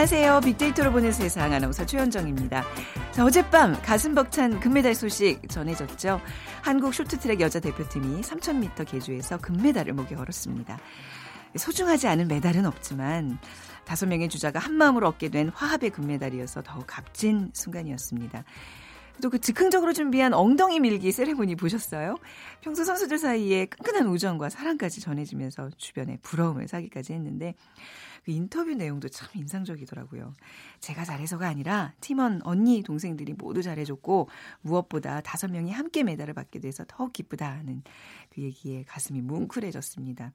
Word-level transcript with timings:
안녕하세요. 0.00 0.40
빅데이터로 0.40 0.92
보는 0.92 1.12
세상 1.12 1.52
아나운서 1.52 1.84
최현정입니다. 1.84 2.64
자, 3.12 3.22
어젯밤 3.22 3.74
가슴 3.82 4.14
벅찬 4.14 4.58
금메달 4.58 4.94
소식 4.94 5.46
전해졌죠. 5.46 6.22
한국 6.62 6.94
쇼트트랙 6.94 7.42
여자 7.42 7.60
대표팀이 7.60 8.22
3000m 8.22 8.88
계주에서 8.88 9.36
금메달을 9.36 9.92
목에 9.92 10.14
걸었습니다. 10.14 10.78
소중하지 11.54 12.08
않은 12.08 12.28
메달은 12.28 12.64
없지만 12.64 13.38
다섯 13.84 14.06
명의 14.06 14.30
주자가 14.30 14.58
한마음으로 14.58 15.06
얻게 15.06 15.28
된 15.28 15.50
화합의 15.50 15.90
금메달이어서 15.90 16.62
더욱 16.62 16.86
값진 16.86 17.50
순간이었습니다. 17.52 18.44
또 19.20 19.28
그 19.28 19.38
즉흥적으로 19.38 19.92
준비한 19.92 20.32
엉덩이 20.32 20.80
밀기 20.80 21.12
세레모니 21.12 21.56
보셨어요? 21.56 22.16
평소 22.62 22.84
선수들 22.84 23.18
사이에 23.18 23.66
끈끈한 23.66 24.06
우정과 24.08 24.48
사랑까지 24.48 25.02
전해지면서 25.02 25.68
주변에 25.76 26.16
부러움을 26.22 26.68
사기까지 26.68 27.12
했는데 27.12 27.54
그 27.54 28.09
인터뷰 28.26 28.74
내용도 28.74 29.08
참 29.08 29.28
인상적이더라고요. 29.34 30.34
제가 30.80 31.04
잘해서가 31.04 31.48
아니라 31.48 31.94
팀원 32.00 32.40
언니 32.44 32.82
동생들이 32.82 33.34
모두 33.34 33.62
잘해줬고 33.62 34.28
무엇보다 34.62 35.20
다섯 35.20 35.50
명이 35.50 35.72
함께 35.72 36.02
메달을 36.02 36.34
받게 36.34 36.60
돼서 36.60 36.84
더욱 36.86 37.12
기쁘다 37.12 37.50
하는 37.50 37.82
그 38.30 38.42
얘기에 38.42 38.84
가슴이 38.84 39.20
뭉클해졌습니다. 39.22 40.32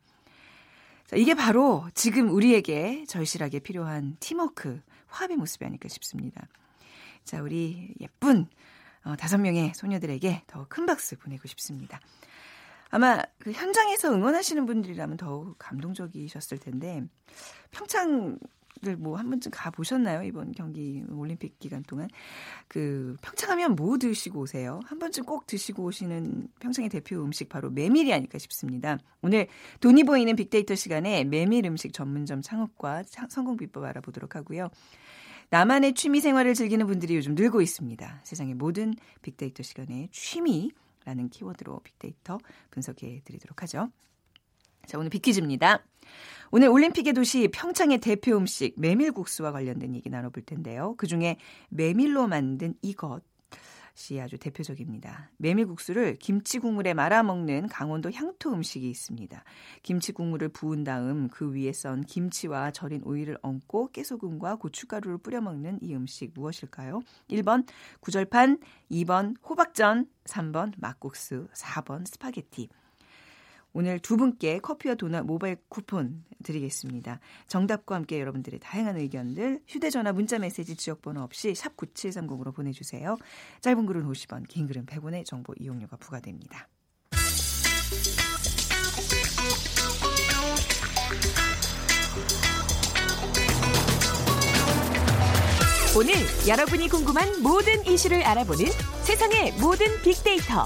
자, 1.05 1.15
이게 1.15 1.35
바로 1.35 1.87
지금 1.93 2.29
우리에게 2.29 3.05
절실하게 3.07 3.59
필요한 3.59 4.17
팀워크, 4.19 4.81
화합의 5.07 5.37
모습이 5.37 5.63
아닐까 5.63 5.87
싶습니다. 5.87 6.47
자, 7.23 7.41
우리 7.41 7.93
예쁜 7.99 8.47
어, 9.03 9.15
다섯 9.15 9.37
명의 9.37 9.71
소녀들에게 9.75 10.43
더 10.47 10.65
큰 10.67 10.87
박수 10.87 11.15
보내고 11.17 11.47
싶습니다. 11.47 11.99
아마 12.89 13.21
그 13.39 13.51
현장에서 13.51 14.13
응원하시는 14.13 14.65
분들이라면 14.65 15.17
더욱 15.17 15.55
감동적이셨을 15.57 16.57
텐데 16.59 17.03
평창을 17.71 18.37
뭐한 18.97 19.29
번쯤 19.29 19.51
가 19.51 19.69
보셨나요? 19.71 20.23
이번 20.23 20.51
경기 20.51 21.03
올림픽 21.09 21.59
기간 21.59 21.83
동안 21.83 22.07
그 22.67 23.17
평창하면 23.21 23.75
뭐 23.75 23.97
드시고 23.97 24.41
오세요? 24.41 24.79
한 24.85 24.99
번쯤 24.99 25.25
꼭 25.25 25.47
드시고 25.47 25.83
오시는 25.83 26.47
평창의 26.59 26.89
대표 26.89 27.23
음식 27.23 27.49
바로 27.49 27.69
메밀이 27.69 28.13
아닐까 28.13 28.37
싶습니다. 28.37 28.97
오늘 29.21 29.47
돈이 29.79 30.03
보이는 30.03 30.35
빅데이터 30.35 30.75
시간에 30.75 31.23
메밀 31.23 31.65
음식 31.65 31.93
전문점 31.93 32.41
창업과 32.41 33.03
성공 33.29 33.57
비법 33.57 33.83
알아보도록 33.83 34.35
하고요. 34.35 34.69
나만의 35.49 35.93
취미 35.93 36.21
생활을 36.21 36.53
즐기는 36.53 36.85
분들이 36.87 37.15
요즘 37.15 37.35
늘고 37.35 37.61
있습니다. 37.61 38.21
세상의 38.23 38.55
모든 38.55 38.95
빅데이터 39.21 39.63
시간에 39.63 40.09
취미 40.11 40.71
라는 41.05 41.29
키워드로 41.29 41.79
빅데이터 41.83 42.39
분석해 42.71 43.21
드리도록 43.23 43.61
하죠. 43.63 43.89
자, 44.85 44.97
오늘 44.97 45.09
빅퀴즈입니다. 45.09 45.83
오늘 46.51 46.67
올림픽의 46.67 47.13
도시 47.13 47.47
평창의 47.47 47.99
대표 47.99 48.37
음식 48.37 48.73
메밀국수와 48.77 49.51
관련된 49.51 49.95
얘기 49.95 50.09
나눠볼 50.09 50.43
텐데요. 50.43 50.95
그 50.97 51.07
중에 51.07 51.37
메밀로 51.69 52.27
만든 52.27 52.75
이것 52.81 53.21
이 54.11 54.19
아주 54.19 54.37
대표적입니다. 54.37 55.31
메밀국수를 55.37 56.15
김치 56.15 56.59
국물에 56.59 56.93
말아 56.93 57.23
먹는 57.23 57.67
강원도 57.67 58.11
향토 58.11 58.51
음식이 58.51 58.89
있습니다. 58.89 59.43
김치 59.83 60.11
국물을 60.11 60.49
부은 60.49 60.83
다음 60.83 61.29
그 61.29 61.51
위에 61.53 61.71
썬 61.71 62.01
김치와 62.01 62.71
절인 62.71 63.03
오이를 63.03 63.37
얹고 63.41 63.91
깨소금과 63.91 64.57
고춧가루를 64.57 65.19
뿌려 65.19 65.39
먹는 65.39 65.79
이 65.81 65.95
음식 65.95 66.31
무엇일까요? 66.35 67.01
1번 67.29 67.65
구절판, 68.01 68.59
2번 68.91 69.35
호박전, 69.47 70.07
3번 70.25 70.73
막국수, 70.77 71.47
4번 71.53 72.05
스파게티. 72.05 72.69
오늘 73.77 73.99
두 73.99 74.15
분께 74.15 74.59
커피와 74.59 74.95
도넛 74.95 75.25
모바일 75.25 75.57
쿠폰 75.67 76.23
드리겠습니다. 76.45 77.19
정답과 77.47 77.95
함께 77.95 78.21
여러분들의 78.21 78.61
다양한 78.61 78.95
의견들 78.95 79.59
휴대전화 79.67 80.13
문자메시지 80.13 80.77
지역번호 80.77 81.21
없이 81.21 81.53
샵 81.53 81.75
9730으로 81.75 82.55
보내주세요. 82.55 83.17
짧은 83.59 83.85
글은 83.85 84.09
50원 84.09 84.47
긴 84.47 84.67
글은 84.67 84.85
100원의 84.85 85.25
정보 85.25 85.53
이용료가 85.59 85.97
부과됩니다. 85.97 86.69
오늘 95.97 96.13
여러분이 96.47 96.87
궁금한 96.87 97.41
모든 97.41 97.85
이슈를 97.85 98.23
알아보는 98.23 98.67
세상의 99.03 99.53
모든 99.59 99.87
빅데이터 100.01 100.65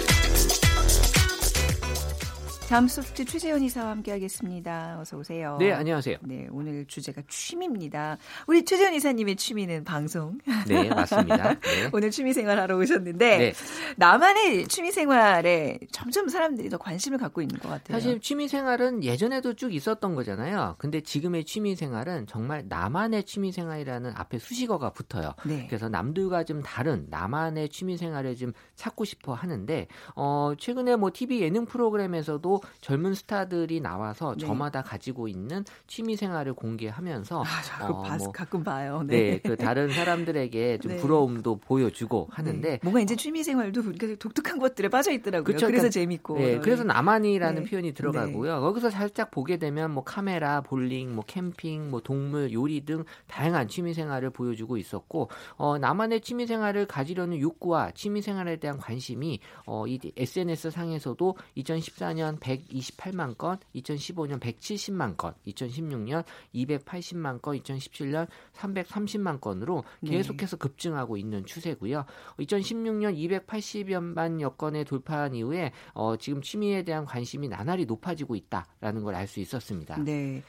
다음 2.71 2.87
소프트 2.87 3.25
최재현 3.25 3.63
이사와 3.63 3.89
함께하겠습니다. 3.89 4.99
어서 5.01 5.17
오세요. 5.17 5.57
네, 5.59 5.73
안녕하세요. 5.73 6.19
네, 6.21 6.47
오늘 6.51 6.85
주제가 6.85 7.21
취미입니다. 7.27 8.17
우리 8.47 8.63
최재현 8.63 8.93
이사님의 8.93 9.35
취미는 9.35 9.83
방송. 9.83 10.37
네, 10.69 10.87
맞습니다. 10.87 11.59
네. 11.59 11.59
오늘 11.91 12.11
취미생활 12.11 12.57
하러 12.57 12.77
오셨는데 12.77 13.37
네. 13.37 13.53
나만의 13.97 14.69
취미생활에 14.69 15.79
점점 15.91 16.29
사람들이 16.29 16.69
더 16.69 16.77
관심을 16.77 17.17
갖고 17.17 17.41
있는 17.41 17.59
것 17.59 17.67
같아요. 17.67 17.99
사실 17.99 18.21
취미생활은 18.21 19.03
예전에도 19.03 19.53
쭉 19.53 19.75
있었던 19.75 20.15
거잖아요. 20.15 20.75
근데 20.77 21.01
지금의 21.01 21.43
취미생활은 21.43 22.25
정말 22.27 22.63
나만의 22.69 23.25
취미생활이라는 23.25 24.13
앞에 24.15 24.39
수식어가 24.39 24.91
붙어요. 24.91 25.33
네. 25.43 25.65
그래서 25.67 25.89
남들과 25.89 26.45
좀 26.45 26.63
다른 26.63 27.05
나만의 27.09 27.67
취미생활을 27.67 28.37
좀 28.37 28.53
찾고 28.77 29.03
싶어 29.03 29.33
하는데 29.33 29.87
어, 30.15 30.53
최근에 30.57 30.95
뭐 30.95 31.11
TV 31.13 31.41
예능 31.41 31.65
프로그램에서도 31.65 32.60
젊은 32.81 33.13
스타들이 33.13 33.79
나와서 33.79 34.35
네. 34.37 34.45
저마다 34.45 34.81
가지고 34.81 35.27
있는 35.27 35.63
취미 35.87 36.15
생활을 36.15 36.53
공개하면서 36.53 37.43
아, 37.43 37.85
어, 37.85 38.01
봐, 38.01 38.17
뭐, 38.17 38.31
가끔 38.31 38.63
봐요. 38.63 39.03
네. 39.05 39.31
네, 39.31 39.39
그 39.39 39.55
다른 39.55 39.91
사람들에게 39.93 40.79
좀 40.79 40.91
네. 40.93 40.97
부러움도 40.97 41.57
보여주고 41.57 42.27
네. 42.29 42.35
하는데 42.35 42.79
뭔가 42.83 42.99
이제 42.99 43.15
취미 43.15 43.43
생활도 43.43 43.81
독특한 44.19 44.59
것들에 44.59 44.89
빠져 44.89 45.11
있더라고요. 45.11 45.43
그쵸? 45.43 45.67
그래서 45.67 45.83
그러니까, 45.83 45.89
재밌고. 45.89 46.35
네, 46.35 46.59
그래서 46.59 46.83
나만이라는 46.83 47.63
네. 47.63 47.69
표현이 47.69 47.93
들어가고요. 47.93 48.61
거기서 48.61 48.89
살짝 48.89 49.31
보게 49.31 49.57
되면 49.57 49.91
뭐 49.91 50.03
카메라, 50.03 50.61
볼링, 50.61 51.13
뭐 51.13 51.23
캠핑, 51.25 51.89
뭐 51.89 52.01
동물, 52.01 52.51
요리 52.53 52.85
등 52.85 53.03
다양한 53.27 53.67
취미 53.67 53.93
생활을 53.93 54.29
보여주고 54.29 54.77
있었고 54.77 55.29
어, 55.55 55.77
나만의 55.77 56.21
취미 56.21 56.47
생활을 56.47 56.85
가지려는 56.85 57.39
욕구와 57.39 57.91
취미 57.91 58.21
생활에 58.21 58.57
대한 58.57 58.77
관심이 58.77 59.39
어, 59.65 59.87
이 59.87 59.99
SNS 60.17 60.71
상에서도 60.71 61.35
2014년 61.57 62.39
100 62.39 62.50
128만 62.57 63.37
건, 63.37 63.57
2015년 63.75 64.39
170만 64.39 65.15
건, 65.17 65.33
2016년 65.47 66.23
280만 66.55 67.41
건, 67.41 67.57
2017년 67.59 68.27
330만 68.53 69.39
건으로 69.39 69.83
네. 70.01 70.11
계속해서 70.11 70.57
급증하고 70.57 71.17
있는 71.17 71.45
추세고요. 71.45 72.05
2016년 72.39 73.15
280여만 73.47 74.41
여건에 74.41 74.83
돌파한 74.83 75.35
이후에 75.35 75.71
어, 75.93 76.15
지금 76.17 76.41
취미에 76.41 76.83
대한 76.83 77.05
관심이 77.05 77.47
나날이 77.47 77.85
높아지고 77.85 78.35
있다라는 78.35 79.03
걸 79.03 79.15
알 79.15 79.27
수 79.27 79.39
있었습니다. 79.39 79.97
네. 80.03 80.41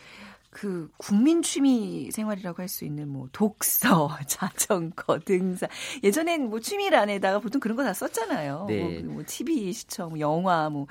그 0.51 0.91
국민 0.99 1.41
취미 1.43 2.11
생활이라고 2.11 2.61
할 2.61 2.69
수 2.69 2.85
있는 2.85 3.09
뭐 3.09 3.27
독서, 3.33 4.11
자전거, 4.29 5.19
등산. 5.21 5.69
예전엔 6.03 6.49
뭐 6.51 6.61
취미란에다가 6.61 7.39
보통 7.39 7.61
그런 7.61 7.77
거 7.77 7.83
다 7.85 7.93
썼잖아요. 7.95 8.67
네. 8.69 9.01
뭐, 9.03 9.15
뭐 9.15 9.23
TV 9.27 9.73
시청, 9.73 10.11
뭐 10.11 10.21
영화 10.21 10.69
뭐 10.71 10.87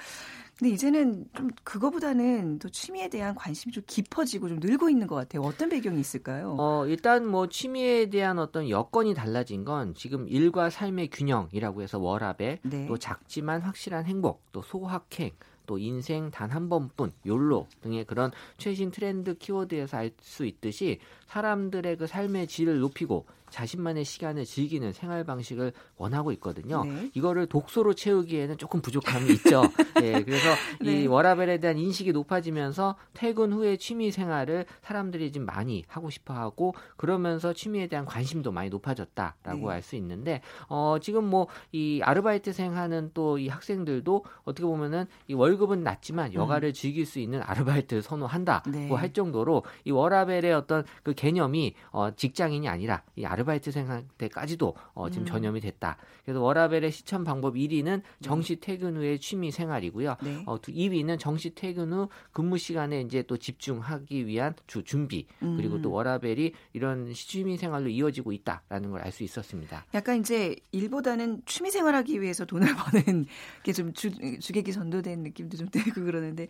근데 0.62 0.76
이제는 0.76 1.26
좀 1.36 1.50
그거보다는 1.64 2.60
또 2.60 2.70
취미에 2.70 3.08
대한 3.10 3.34
관심이 3.34 3.74
좀 3.74 3.84
깊어지고 3.88 4.48
좀 4.48 4.60
늘고 4.60 4.92
있는 4.92 5.08
것 5.08 5.16
같아요. 5.16 5.42
어떤 5.42 5.70
배경이 5.70 6.00
있을까요? 6.00 6.56
어, 6.60 6.86
일단 6.86 7.26
뭐 7.26 7.50
취미에 7.50 8.12
대한 8.12 8.38
어떤 8.38 8.70
여건이 8.70 9.16
달라진 9.16 9.66
건 9.66 9.96
지금 9.96 10.28
일과 10.28 10.70
삶의 10.70 11.10
균형이라고 11.10 11.82
해서 11.82 11.98
워라벨, 11.98 12.60
네. 12.62 12.86
또 12.86 13.00
작지만 13.00 13.62
확실한 13.62 14.06
행복, 14.06 14.44
또 14.52 14.62
소확행, 14.62 15.32
또 15.72 15.78
인생 15.78 16.30
단 16.32 16.52
한 16.52 16.68
번뿐, 16.68 17.14
욜로 17.26 17.66
등의 17.80 18.04
그런 18.04 18.30
최신 18.58 18.92
트렌드 18.92 19.38
키워드에서 19.38 19.96
알 19.96 20.12
수 20.20 20.46
있듯이 20.46 21.00
사람들의 21.28 21.96
그 21.96 22.08
삶의 22.08 22.48
질을 22.48 22.80
높이고 22.80 23.26
자신만의 23.52 24.06
시간을 24.06 24.46
즐기는 24.46 24.94
생활 24.94 25.26
방식을 25.26 25.74
원하고 25.98 26.32
있거든요. 26.34 26.86
네. 26.86 27.12
이거를 27.14 27.48
독서로 27.48 27.94
채우기에는 27.94 28.58
조금 28.58 28.82
부족함이 28.82 29.30
있죠. 29.34 29.64
네, 30.00 30.24
그래서 30.24 30.48
네. 30.82 31.04
이 31.04 31.08
워라벨에 31.08 31.58
대한 31.60 31.78
인식이 31.78 32.14
높아지면서 32.14 32.96
퇴근 33.14 33.52
후에 33.52 33.76
취미 33.76 34.10
생활을 34.12 34.66
사람들이 34.84 35.34
좀 35.34 35.46
많이 35.46 35.84
하고 35.90 36.10
싶어 36.10 36.34
하고 36.34 36.74
그러면서 36.96 37.52
취미에 37.52 37.88
대한 37.88 38.06
관심도 38.06 38.54
많이 38.54 38.70
높아졌다라고 38.70 39.68
네. 39.68 39.76
알수 39.76 39.98
있는데 39.98 40.42
어 40.70 40.98
지금 41.02 41.26
뭐 41.26 41.48
이 41.74 42.02
아르바이트생 42.04 42.76
하는 42.76 43.12
또 43.14 43.38
이 43.38 43.50
학생들도 43.50 44.24
어떻게 44.44 44.66
보면은 44.66 45.06
이 45.28 45.34
월급 45.34 45.61
은 45.72 45.84
낮지만 45.84 46.34
여가를 46.34 46.70
음. 46.70 46.74
즐길 46.74 47.06
수 47.06 47.20
있는 47.20 47.42
아르바이트를 47.44 48.02
선호한다고 48.02 48.72
네. 48.72 48.90
할 48.90 49.14
정도로 49.14 49.64
이 49.86 49.92
워라벨의 49.92 50.54
어떤 50.54 50.84
그 51.04 51.14
개념이 51.14 51.76
어 51.92 52.10
직장인이 52.16 52.68
아니라 52.68 53.04
이 53.16 53.26
아르 53.26 53.42
아르바이트생 53.42 54.08
때까지도 54.18 54.76
어, 54.94 55.10
지금 55.10 55.24
음. 55.24 55.26
전염이 55.26 55.60
됐다. 55.62 55.98
그래서 56.24 56.42
워라벨의 56.42 56.92
실천 56.92 57.24
방법 57.24 57.56
1위는 57.56 58.02
정시 58.22 58.58
퇴근 58.58 58.96
후의 58.98 59.20
취미 59.20 59.52
생활이고요. 59.52 60.18
네. 60.24 60.44
어, 60.46 60.58
2위는 60.58 61.20
정시 61.20 61.56
퇴근 61.56 61.92
후 61.92 62.10
근무 62.32 62.58
시간에 62.58 63.02
이제 63.02 63.24
또 63.24 63.38
집중하기 63.38 64.28
위한 64.28 64.54
주 64.68 64.84
준비 64.84 65.26
그리고 65.40 65.82
또 65.82 65.90
음. 65.90 65.94
워라벨이 65.94 66.54
이런 66.74 67.12
취미 67.14 67.58
생활로 67.58 67.90
이어지고 67.90 68.32
있다라는 68.32 68.92
걸 68.92 69.02
알 69.02 69.12
수 69.12 69.24
있었습니다. 69.24 69.86
약간 69.94 70.20
이제 70.20 70.56
일보다는 70.72 71.42
취미 71.46 71.72
생활하기 71.72 72.22
위해서 72.22 72.46
돈을 72.46 72.68
버는 72.76 73.26
게 73.64 73.72
좀 73.74 73.94
주객이 73.94 74.72
전도된 74.74 75.24
느낌 75.24 75.41
도 75.50 75.58
좀 75.58 75.70
들고 75.70 76.04
그러는데 76.06 76.48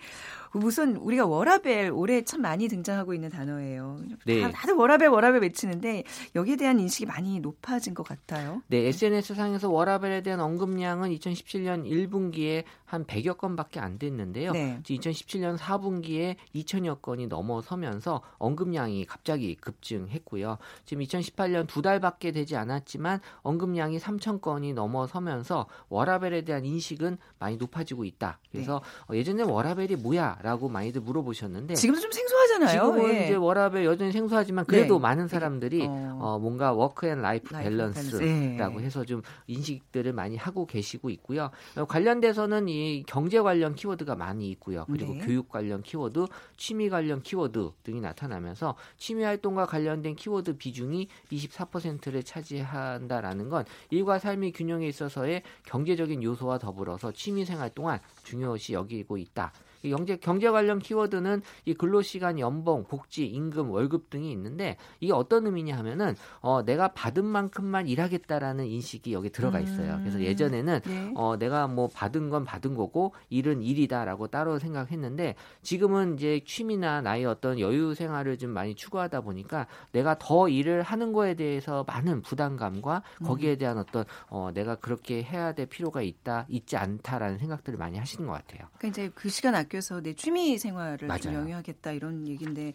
우선 0.53 0.95
우리가 0.95 1.25
워라벨 1.25 1.91
올해 1.91 2.23
참 2.23 2.41
많이 2.41 2.67
등장하고 2.67 3.13
있는 3.13 3.29
단어예요. 3.29 3.99
네. 4.25 4.49
다들 4.51 4.73
워라벨 4.75 5.09
워라벨 5.09 5.41
외치는데 5.41 6.03
여기에 6.35 6.55
대한 6.57 6.79
인식이 6.79 7.05
많이 7.05 7.39
높아진 7.39 7.93
것 7.93 8.03
같아요. 8.03 8.61
네, 8.67 8.87
SNS 8.87 9.35
상에서 9.35 9.69
워라벨에 9.69 10.21
대한 10.21 10.39
언급량은 10.39 11.09
2017년 11.09 11.85
1분기에 11.85 12.63
한 12.85 13.05
100여 13.05 13.37
건밖에 13.37 13.79
안 13.79 13.97
됐는데요. 13.97 14.51
네. 14.51 14.79
2017년 14.83 15.57
4분기에 15.57 16.35
2천여 16.55 17.01
건이 17.01 17.27
넘어서면서 17.27 18.21
언급량이 18.37 19.05
갑자기 19.05 19.55
급증했고요. 19.55 20.57
지금 20.85 21.03
2018년 21.03 21.67
두 21.67 21.81
달밖에 21.81 22.31
되지 22.31 22.55
않았지만 22.57 23.19
언급량이 23.43 23.97
3천 23.99 24.41
건이 24.41 24.73
넘어서면서 24.73 25.67
워라밸에 25.89 26.41
대한 26.41 26.65
인식은 26.65 27.17
많이 27.39 27.57
높아지고 27.57 28.03
있다. 28.05 28.39
그래서 28.51 28.80
네. 29.09 29.17
예전에 29.17 29.43
워라밸이 29.43 29.95
뭐야라고 29.97 30.69
많이들 30.69 31.01
물어보셨는데 31.01 31.75
지금도 31.75 32.01
좀 32.01 32.11
생소하잖아요. 32.11 32.69
지금은 32.69 33.15
예. 33.15 33.25
이제 33.25 33.35
워라밸 33.35 33.85
여전히 33.85 34.11
생소하지만 34.11 34.65
그래도 34.65 34.95
네. 34.95 35.01
많은 35.01 35.27
사람들이 35.27 35.85
어. 35.87 36.19
어, 36.21 36.39
뭔가 36.39 36.73
work 36.73 37.07
and 37.07 37.21
life, 37.21 37.53
life 37.53 37.69
balance라고 37.69 38.79
네. 38.79 38.85
해서 38.85 39.05
좀 39.05 39.21
인식들을 39.47 40.13
많이 40.13 40.37
하고 40.37 40.65
계시고 40.65 41.09
있고요. 41.09 41.51
어, 41.75 41.85
관련돼서는 41.85 42.67
이 42.69 43.03
경제 43.07 43.39
관련 43.41 43.75
키워드가 43.75 44.15
많이 44.15 44.49
있고요. 44.51 44.85
그리고 44.87 45.13
네. 45.13 45.19
교육 45.19 45.49
관련 45.49 45.81
키워드, 45.81 46.25
취미 46.57 46.89
관련 46.89 47.21
키워드 47.21 47.71
등이 47.83 48.01
나타나면서 48.01 48.75
취미 48.97 49.23
활동과 49.23 49.65
관련된 49.65 50.15
키워드 50.15 50.57
비중이 50.57 51.07
24%를 51.31 52.23
차지한다라는 52.23 53.49
건 53.49 53.65
일과 53.89 54.19
삶의 54.19 54.51
균형에 54.51 54.87
있어서의 54.87 55.43
경제적인 55.65 56.23
요소와 56.23 56.57
더불어서 56.57 57.11
취미 57.11 57.45
생활 57.45 57.69
동안 57.69 57.99
중요시 58.23 58.70
여기고 58.71 59.17
있다. 59.17 59.51
이 59.83 59.89
경제 59.89 60.15
경제 60.17 60.49
관련 60.49 60.79
키워드는 60.79 61.41
이 61.65 61.73
근로 61.73 62.01
시간, 62.01 62.39
연봉, 62.39 62.83
복지, 62.83 63.25
임금, 63.25 63.71
월급 63.71 64.09
등이 64.09 64.31
있는데 64.31 64.77
이게 64.99 65.13
어떤 65.13 65.45
의미냐 65.45 65.77
하면은 65.77 66.15
어 66.41 66.63
내가 66.63 66.89
받은 66.89 67.25
만큼만 67.25 67.87
일하겠다라는 67.87 68.65
인식이 68.65 69.13
여기 69.13 69.29
들어가 69.29 69.59
있어요. 69.59 69.97
그래서 69.99 70.17
음. 70.17 70.23
예전에는 70.23 70.79
네. 70.85 71.11
어 71.15 71.37
내가 71.37 71.67
뭐 71.67 71.87
받은 71.87 72.29
건 72.29 72.45
받은 72.45 72.75
거고 72.75 73.13
일은 73.29 73.61
일이다라고 73.61 74.27
따로 74.27 74.59
생각했는데 74.59 75.35
지금은 75.61 76.15
이제 76.15 76.41
취미나 76.45 77.01
나의 77.01 77.25
어떤 77.25 77.59
여유 77.59 77.93
생활을 77.95 78.37
좀 78.37 78.51
많이 78.51 78.75
추구하다 78.75 79.21
보니까 79.21 79.67
내가 79.91 80.17
더 80.19 80.47
일을 80.47 80.83
하는 80.83 81.13
거에 81.13 81.33
대해서 81.33 81.83
많은 81.87 82.21
부담감과 82.21 83.03
거기에 83.23 83.53
음. 83.53 83.57
대한 83.57 83.77
어떤 83.77 84.05
어 84.29 84.51
내가 84.53 84.75
그렇게 84.75 85.23
해야 85.23 85.53
될 85.53 85.65
필요가 85.65 86.01
있다 86.01 86.45
있지 86.49 86.77
않다라는 86.77 87.37
생각들을 87.37 87.77
많이 87.77 87.97
하시는 87.97 88.27
것 88.27 88.33
같아요. 88.33 88.60
그러니까 88.77 88.87
이제 88.87 89.11
그 89.15 89.29
시간 89.29 89.55
아껴서 89.55 90.01
내 90.01 90.13
취미 90.13 90.57
생활을 90.57 91.07
맞아요. 91.07 91.19
좀 91.21 91.33
영위하겠다 91.33 91.91
이런 91.91 92.27
얘기인데 92.27 92.73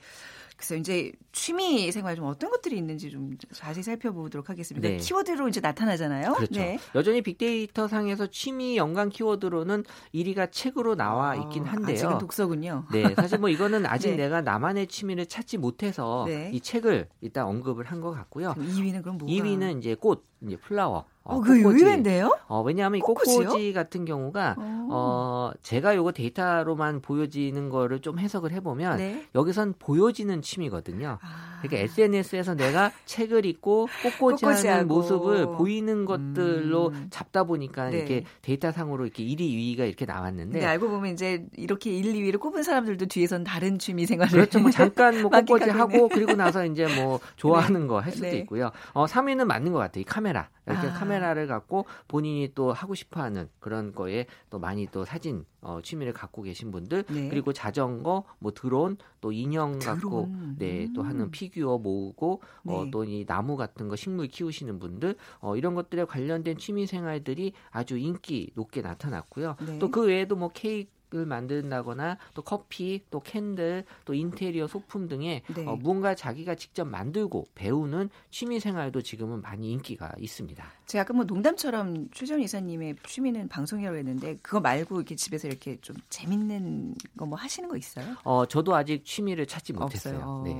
그래서 0.56 0.74
이제 0.74 1.12
취미 1.32 1.92
생활 1.92 2.16
좀 2.16 2.24
어떤 2.26 2.50
것들이 2.50 2.78
있는지 2.78 3.10
좀 3.10 3.36
자세히 3.52 3.82
살펴보도록 3.82 4.48
하겠습니다. 4.48 4.88
네. 4.88 4.96
키워드로 4.96 5.48
이제 5.48 5.60
나타나잖아요. 5.60 6.32
그렇죠. 6.32 6.54
네. 6.60 6.78
여전히 6.94 7.20
빅데이터 7.20 7.88
상에서 7.88 8.26
취미 8.28 8.76
연관 8.78 9.10
키워드로는 9.10 9.84
1위가 10.14 10.50
책으로 10.50 10.94
나와 10.94 11.32
아, 11.32 11.34
있긴 11.36 11.64
한데요. 11.64 11.94
아직은 11.94 12.18
독서군요. 12.18 12.84
네, 12.90 13.14
사실 13.14 13.38
뭐 13.38 13.50
이거는 13.50 13.84
아직 13.86 14.10
네. 14.12 14.16
내가 14.16 14.40
나만의 14.40 14.86
취미를 14.86 15.26
찾지 15.26 15.58
못해서 15.58 16.24
네. 16.26 16.50
이 16.54 16.60
책을 16.60 17.08
일단 17.20 17.46
언급을 17.46 17.84
한 17.84 17.96
것 18.00 18.10
같고요. 18.12 18.54
2위는 18.58 19.02
그럼 19.02 19.16
뭐가? 19.18 19.32
2위는 19.32 19.78
이제 19.78 19.94
꽃, 19.94 20.24
이제 20.42 20.56
플라워. 20.56 21.04
어, 21.28 21.38
어 21.38 21.40
그 21.40 21.58
의외인데요? 21.58 22.38
어, 22.46 22.62
왜냐하면 22.62 22.98
이 22.98 23.00
꽃꽂이 23.00 23.72
같은 23.72 24.04
경우가 24.04 24.54
어. 24.58 24.88
어, 24.92 25.50
제가 25.62 25.96
요거 25.96 26.12
데이터로만 26.12 27.00
보여지는 27.00 27.68
거를 27.68 28.00
좀 28.00 28.20
해석을 28.20 28.52
해보면 28.52 28.98
네? 28.98 29.26
여기선 29.34 29.74
보여지는 29.80 30.42
취미거든요. 30.46 31.18
아. 31.20 31.58
그러니까 31.60 31.82
SNS에서 31.84 32.54
내가 32.54 32.92
책을 33.04 33.44
읽고 33.44 33.88
꽃꽂이 34.02 34.66
하는 34.66 34.86
모습을 34.86 35.46
보이는 35.56 36.04
것들로 36.04 36.88
음. 36.88 37.08
잡다 37.10 37.44
보니까 37.44 37.90
네. 37.90 37.98
이렇게 37.98 38.24
데이터상으로 38.42 39.04
이렇게 39.04 39.24
1위, 39.24 39.40
2위가 39.40 39.80
이렇게 39.86 40.06
나왔는데. 40.06 40.60
네, 40.60 40.64
알고 40.64 40.88
보면 40.88 41.12
이제 41.12 41.46
이렇게 41.56 41.90
1, 41.90 42.14
2위를 42.14 42.40
꼽은 42.40 42.62
사람들도 42.62 43.06
뒤에선 43.06 43.44
다른 43.44 43.78
취미 43.78 44.06
생활을. 44.06 44.30
그렇죠. 44.30 44.60
뭐 44.60 44.70
잠깐 44.70 45.20
뭐 45.20 45.30
꽃꽂이 45.30 45.70
하고 45.70 46.08
그리고 46.08 46.34
나서 46.34 46.64
이제 46.64 46.86
뭐 47.02 47.20
좋아하는 47.36 47.82
네. 47.82 47.86
거할 47.86 48.12
수도 48.12 48.26
네. 48.26 48.38
있고요. 48.38 48.70
어, 48.92 49.06
3위는 49.06 49.44
맞는 49.44 49.72
것 49.72 49.78
같아요. 49.78 50.02
이 50.02 50.04
카메라. 50.04 50.48
이렇게 50.66 50.88
아. 50.88 50.92
카메라를 50.92 51.46
갖고 51.46 51.86
본인이 52.08 52.50
또 52.54 52.72
하고 52.72 52.94
싶어하는 52.94 53.48
그런 53.60 53.94
거에 53.94 54.26
또 54.50 54.58
많이 54.58 54.86
또 54.90 55.04
사진 55.04 55.44
어, 55.60 55.80
취미를 55.82 56.12
갖고 56.12 56.42
계신 56.42 56.70
분들 56.70 57.04
네. 57.08 57.28
그리고 57.28 57.52
자전거, 57.52 58.24
뭐 58.38 58.52
드론, 58.52 58.98
또 59.26 59.32
인형. 59.32 59.80
갖고 59.80 60.28
네, 60.56 60.88
또 60.94 61.02
하는 61.02 61.22
음. 61.22 61.30
피규어 61.32 61.78
모으고 61.78 62.40
어, 62.64 62.84
네. 62.84 62.90
또이 62.92 63.26
나무 63.26 63.56
같은 63.56 63.88
거 63.88 63.96
식물 63.96 64.28
키우시는 64.28 64.78
분들 64.78 65.16
어, 65.40 65.56
이런 65.56 65.74
것들에 65.74 66.04
관련된 66.04 66.58
취미 66.58 66.86
생활들이 66.86 67.52
아주 67.70 67.98
인기 67.98 68.52
높게 68.54 68.82
나타났고요. 68.82 69.56
네. 69.66 69.78
또그 69.80 70.06
외에도 70.06 70.36
뭐 70.36 70.50
케이크 70.54 70.90
을 71.14 71.24
만든다거나 71.24 72.18
또 72.34 72.42
커피, 72.42 73.00
또 73.10 73.20
candle, 73.20 73.84
또 74.04 74.12
인테리어 74.12 74.66
소품 74.66 75.06
등의 75.06 75.42
네. 75.54 75.64
어, 75.64 75.76
무언가 75.76 76.16
자기가 76.16 76.56
직접 76.56 76.84
만들고 76.84 77.46
배우는 77.54 78.10
취미 78.30 78.58
생활도 78.58 79.02
지금은 79.02 79.40
많이 79.40 79.70
인기가 79.70 80.12
있습니다. 80.18 80.64
제가 80.86 81.02
아까 81.02 81.14
뭐 81.14 81.24
농담처럼 81.24 82.08
최전 82.12 82.40
이사님의 82.40 82.96
취미는 83.06 83.46
방송이라고 83.46 83.96
했는데 83.96 84.36
그거 84.42 84.58
말고 84.60 84.96
이렇게 84.96 85.14
집에서 85.14 85.46
이렇게 85.46 85.78
좀 85.80 85.94
재밌는 86.10 86.94
거 87.16 87.26
뭐 87.26 87.36
하시는 87.38 87.68
거 87.68 87.76
있어요? 87.76 88.16
어, 88.24 88.46
저도 88.46 88.74
아직 88.74 89.04
취미를 89.04 89.46
찾지 89.46 89.72
못했어요. 89.74 90.16
없어요. 90.16 90.42
네. 90.44 90.56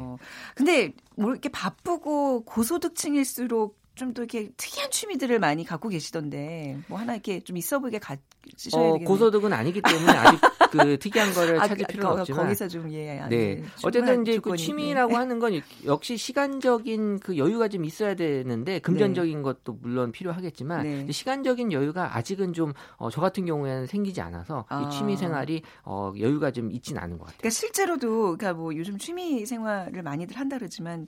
근데 0.55 0.93
뭐 1.17 1.31
이렇게 1.33 1.49
바쁘고 1.49 2.45
고소득층일수록 2.45 3.79
좀 3.97 4.17
또 4.17 4.23
이렇게 4.23 4.51
특이한 4.57 4.91
취미들을 4.91 5.39
많이 5.39 5.65
갖고 5.65 5.91
계시던데 5.91 6.79
뭐 6.87 6.99
하나 6.99 7.13
이렇게 7.13 7.41
좀 7.41 7.59
있어 7.59 7.79
보이게 7.79 7.99
가지셔야 7.99 8.81
어, 8.81 8.87
되겠네요. 8.95 9.09
고소득은 9.09 9.53
아니기 9.53 9.83
때문에 9.83 10.11
아직 10.11 10.41
그 10.71 10.99
특이한 10.99 11.35
거를 11.35 11.61
아, 11.61 11.69
찾을 11.69 11.87
필요는 11.87 12.15
거, 12.15 12.21
없지만 12.23 12.45
거기서 12.45 12.69
좀 12.69 12.91
예. 12.93 13.23
네. 13.29 13.63
어쨌든 13.85 14.23
이제 14.23 14.39
그 14.39 14.57
취미라고 14.57 15.13
네. 15.13 15.17
하는 15.17 15.39
건 15.39 15.61
역시 15.85 16.17
시간적인 16.17 17.21
그 17.21 17.37
여유가 17.37 17.69
좀 17.69 17.85
있어야 17.85 18.15
되는데 18.15 18.79
금전적인 18.79 19.37
네. 19.37 19.43
것도 19.43 19.79
물론 19.83 20.13
필요하겠지만 20.13 20.83
네. 20.83 21.13
시간적인 21.13 21.73
여유가 21.73 22.17
아직은 22.17 22.55
좀저 22.55 22.75
어, 22.97 23.11
같은 23.11 23.45
경우에는 23.45 23.87
생기지 23.87 24.23
않아서 24.23 24.65
아. 24.71 24.83
이 24.83 24.97
취미 24.97 25.19
생활이 25.19 25.61
어, 25.85 26.13
여유가 26.19 26.53
좀 26.53 26.71
있지는 26.71 27.03
않은 27.03 27.19
것 27.19 27.27
같아요. 27.27 27.39
그러니까 27.39 27.51
실제로도 27.51 28.39
그러니까 28.39 28.55
뭐 28.55 28.75
요즘 28.75 28.97
취미 28.97 29.45
생활을 29.45 30.03
많이들 30.03 30.39
한다 30.39 30.57
그러지만 30.57 31.07